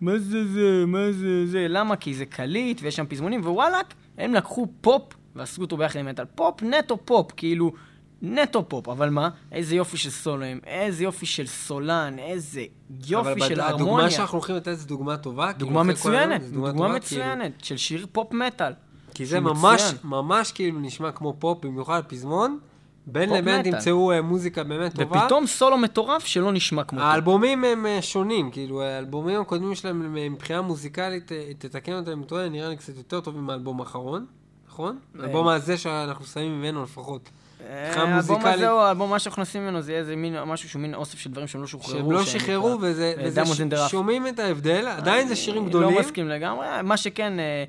מה 0.00 0.18
זה 0.18 0.46
זה, 0.46 0.84
מה 0.86 1.12
זה 1.12 1.46
זה, 1.46 1.66
למה? 1.68 1.96
כי 1.96 2.14
זה 2.14 2.26
קליט 2.26 2.80
ויש 2.82 2.96
שם 2.96 3.06
פזמונים, 3.06 3.40
ווואלאק, 3.40 3.94
הם 4.18 4.34
לקחו 4.34 4.66
פופ 4.80 5.12
ועשו 5.36 5.62
אותו 5.62 5.76
ביחד 5.76 5.98
עם 5.98 6.06
מטאל. 6.06 6.24
פופ, 6.34 6.62
נטו 6.62 6.98
פופ, 7.04 7.32
כאילו, 7.36 7.72
נטו 8.22 8.68
פופ, 8.68 8.88
אבל 8.88 9.10
מה? 9.10 9.28
איזה 9.52 9.76
יופי 9.76 9.96
של 9.96 10.10
סולואים, 10.10 10.60
איזה 10.66 11.04
יופי 11.04 11.26
של 11.26 11.46
סולן, 11.46 12.18
איזה 12.18 12.64
יופי 13.06 13.32
אבל 13.32 13.48
של 13.48 13.60
הרמוניה. 13.60 13.84
הדוגמה 13.84 14.10
שאנחנו 14.10 14.38
הולכים 14.38 14.56
לתת 14.56 14.74
זו 14.74 14.86
דוגמה 14.86 15.16
טובה. 15.16 15.52
כאילו, 15.52 15.58
דוגמה 15.58 15.82
מצוינת, 15.82 16.42
זו 16.42 16.54
דוגמה 16.54 16.72
טובה, 16.72 16.82
כאילו, 16.82 16.96
מצוינת 16.96 17.52
של 17.64 17.76
שיר 17.76 18.06
פופ 18.12 18.32
מטאל. 18.32 18.72
כי 19.14 19.26
זה 19.26 19.40
ממש, 19.40 19.82
מצוין. 19.82 19.96
ממש 20.04 20.52
כאילו 20.52 20.80
נשמע 20.80 21.12
כמו 21.12 21.36
פופ, 21.38 21.64
במיוחד 21.64 22.02
פזמון. 22.08 22.58
בין 23.06 23.30
לבין. 23.30 23.62
תמצאו 23.62 24.12
אה, 24.12 24.22
מוזיקה 24.22 24.64
באמת 24.64 24.94
טובה. 24.94 25.18
ופתאום 25.18 25.46
סולו 25.46 25.78
מטורף 25.78 26.24
שלא 26.24 26.52
נשמע 26.52 26.84
כמו... 26.84 27.00
האלבומים 27.00 27.64
הם 27.64 27.86
אה, 27.86 28.02
שונים, 28.02 28.50
כאילו 28.50 28.82
האלבומים 28.82 29.40
הקודמים 29.40 29.74
שלהם 29.74 30.02
הם, 30.02 30.16
אה, 30.16 30.28
מבחינה 30.28 30.62
מוזיקלית, 30.62 31.32
תתקן 31.58 31.92
אותם 31.92 32.10
אם 32.10 32.24
טועה, 32.24 32.48
נראה 32.48 32.68
לי 32.68 32.76
קצת 32.76 32.96
יותר 32.96 33.20
טובים 33.20 33.42
מהאלבום 33.42 33.80
האחרון, 33.80 34.26
נכון? 34.68 34.98
האלבום 35.18 35.48
הזה 35.48 35.78
שאנחנו 35.78 36.24
שמים 36.24 36.58
ממנו 36.58 36.82
לפחות. 36.82 37.30
מבחינה 37.72 38.04
אה, 38.04 38.14
האלבום 38.14 38.34
מוזיקלית. 38.36 38.54
הזה 38.54 38.70
או 38.70 38.80
האלבום 38.82 39.10
מה 39.10 39.18
שאנחנו 39.18 39.42
נשים 39.42 39.62
ממנו 39.62 39.82
זה 39.82 39.92
יהיה 39.92 40.00
איזה 40.00 40.16
מין 40.16 40.42
משהו 40.42 40.68
שהוא 40.68 40.82
מין 40.82 40.94
אוסף 40.94 41.18
של 41.18 41.30
דברים 41.30 41.48
שהם 41.48 41.60
לא 41.60 41.66
שוחררו. 41.66 41.98
שהם 41.98 42.10
לא 42.10 42.24
שחררו, 42.24 42.78
וזה, 42.80 43.14
אה, 43.18 43.24
וזה 43.26 43.42
ש-. 43.46 43.90
שומעים 43.90 44.26
את 44.26 44.38
ההבדל, 44.38 44.86
עדיין 44.88 45.28
זה 45.28 45.36
שירים 45.36 45.62
אני 45.62 45.68
גדולים. 45.68 45.94
לא 45.94 46.00
מסכים 46.00 46.28
לגמרי. 46.28 46.66
מה 46.82 46.96
שכן, 46.96 47.40
אה, 47.40 47.64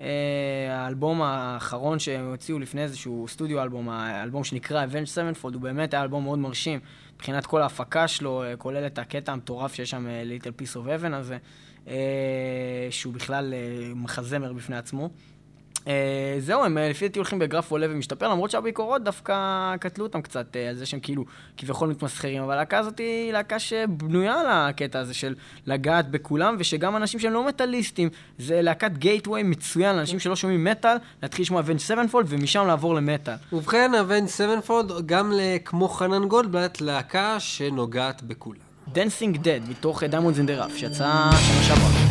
אה, 0.00 0.84
האלבום 0.84 1.22
האחרון 1.22 1.98
שהם 1.98 2.30
הוציאו 2.30 2.58
לפני 2.58 2.82
איזשהו 2.82 3.26
סטודיו 3.28 3.62
אלבום, 3.62 3.88
האלבום 3.88 4.44
שנקרא 4.44 4.86
Avenged 4.86 5.42
Sevenfold, 5.42 5.54
הוא 5.54 5.60
באמת 5.60 5.94
היה 5.94 6.02
אלבום 6.02 6.24
מאוד 6.24 6.38
מרשים. 6.38 6.80
מבחינת 7.14 7.46
כל 7.46 7.62
ההפקה 7.62 8.08
שלו, 8.08 8.42
אה, 8.42 8.56
כולל 8.56 8.86
את 8.86 8.98
הקטע 8.98 9.32
המטורף 9.32 9.74
שיש 9.74 9.90
שם, 9.90 10.06
אה, 10.06 10.22
Little 10.22 10.62
Piece 10.62 10.76
of 10.76 10.86
Heaven 10.86 11.14
הזה, 11.14 11.38
אה, 11.88 11.94
שהוא 12.90 13.14
בכלל 13.14 13.54
אה, 13.54 13.94
מחזמר 13.94 14.52
בפני 14.52 14.76
עצמו. 14.76 15.10
אה, 15.88 16.36
זהו, 16.38 16.64
הם 16.64 16.78
אה, 16.78 16.88
לפי 16.90 17.08
דעתי 17.08 17.18
הולכים 17.18 17.38
בגרף 17.38 17.70
עולה 17.70 17.86
ומשתפר, 17.90 18.28
למרות 18.28 18.50
שהביקורות 18.50 19.04
דווקא 19.04 19.76
קטלו 19.80 20.04
אותם 20.04 20.22
קצת 20.22 20.56
אה, 20.56 20.68
על 20.68 20.74
זה 20.74 20.86
שהם 20.86 21.00
כאילו 21.00 21.24
כביכול 21.56 21.88
מתמסחרים, 21.88 22.42
אבל 22.42 22.54
הלהקה 22.54 22.78
הזאת 22.78 22.98
היא 22.98 23.32
להקה 23.32 23.58
שבנויה 23.58 24.40
על 24.40 24.46
הקטע 24.48 24.98
הזה 24.98 25.14
של 25.14 25.34
לגעת 25.66 26.10
בכולם, 26.10 26.56
ושגם 26.58 26.96
אנשים 26.96 27.20
שהם 27.20 27.32
לא 27.32 27.46
מטאליסטים, 27.46 28.08
זה 28.38 28.62
להקת 28.62 28.92
gateway 28.92 29.42
מצוין, 29.42 29.96
לאנשים 29.96 30.18
שלא 30.18 30.36
שומעים 30.36 30.64
מטאל, 30.64 30.96
להתחיל 31.22 31.42
לשמוע 31.42 31.60
Avenged 31.60 31.78
Sevenfold 31.78 32.26
ומשם 32.28 32.66
לעבור 32.66 32.94
למטאל. 32.94 33.34
ובכן, 33.52 33.94
Avenged 33.94 34.26
Sevenfold, 34.26 35.06
גם 35.06 35.32
כמו 35.64 35.88
חנן 35.88 36.28
גולדבלט, 36.28 36.80
להקה 36.80 37.40
שנוגעת 37.40 38.22
בכולם. 38.22 38.60
Dancing 38.92 39.36
Dead, 39.36 39.60
מתוך 39.68 40.02
Diamonds 40.02 40.38
in 40.38 40.43
the 40.43 40.50
Rough, 40.50 40.76
שיצא 40.76 41.30
שנה 41.30 41.62
שעברה. 41.62 42.07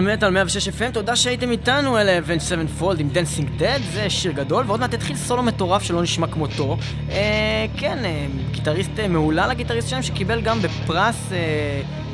מטאל 0.00 0.14
מטאל 0.14 0.30
106 0.30 0.68
FM, 0.68 0.92
תודה 0.92 1.16
שהייתם 1.16 1.50
איתנו, 1.50 1.98
אלה 1.98 2.18
Avenged 2.18 2.40
Sevenfold 2.40 3.00
עם 3.00 3.08
Dancing 3.08 3.48
Dead, 3.56 3.78
זה 3.92 4.10
שיר 4.10 4.32
גדול, 4.32 4.64
ועוד 4.66 4.80
מעט 4.80 4.94
יתחיל 4.94 5.16
סולו 5.16 5.42
מטורף 5.42 5.82
שלא 5.82 6.02
נשמע 6.02 6.26
כמותו. 6.26 6.76
אה, 7.10 7.66
כן, 7.76 8.04
אה, 8.04 8.26
גיטריסט 8.50 8.90
אה, 8.98 9.08
מהולל 9.08 9.50
הגיטריסט 9.50 9.88
שלהם, 9.88 10.02
שקיבל 10.02 10.40
גם 10.40 10.62
בפרס 10.62 11.32
אה, 11.32 11.38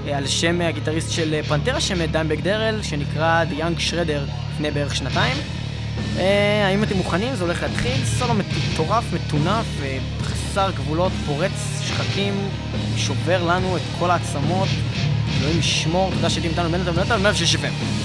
אה, 0.06 0.16
על 0.16 0.26
שם 0.26 0.60
הגיטריסט 0.60 1.10
של 1.10 1.34
אה, 1.34 1.42
פנטרה, 1.42 1.80
שם 1.80 2.06
דיימבאג 2.06 2.40
דרל, 2.40 2.82
שנקרא 2.82 3.44
The 3.44 3.60
Young 3.60 3.90
Shredder 3.90 4.30
לפני 4.52 4.70
בערך 4.70 4.96
שנתיים. 4.96 5.36
אה, 6.18 6.66
האם 6.66 6.82
אתם 6.82 6.96
מוכנים? 6.96 7.34
זה 7.34 7.44
הולך 7.44 7.62
להתחיל, 7.62 8.04
סולו 8.04 8.34
מטורף, 8.34 9.04
מטונף, 9.12 9.66
אה, 9.82 9.98
חסר 10.22 10.70
גבולות, 10.70 11.12
פורץ 11.26 11.82
שחקים, 11.82 12.34
שובר 12.96 13.44
לנו 13.46 13.76
את 13.76 13.82
כל 13.98 14.10
העצמות. 14.10 14.68
אלוהים 15.40 15.58
ישמור, 15.58 16.10
תודה 16.14 16.30
שהייתם 16.30 16.48
איתנו, 16.48 16.70
בנטל 16.70 16.90
ונטל, 17.00 17.16
106 17.16 17.54
FM. 17.54 17.99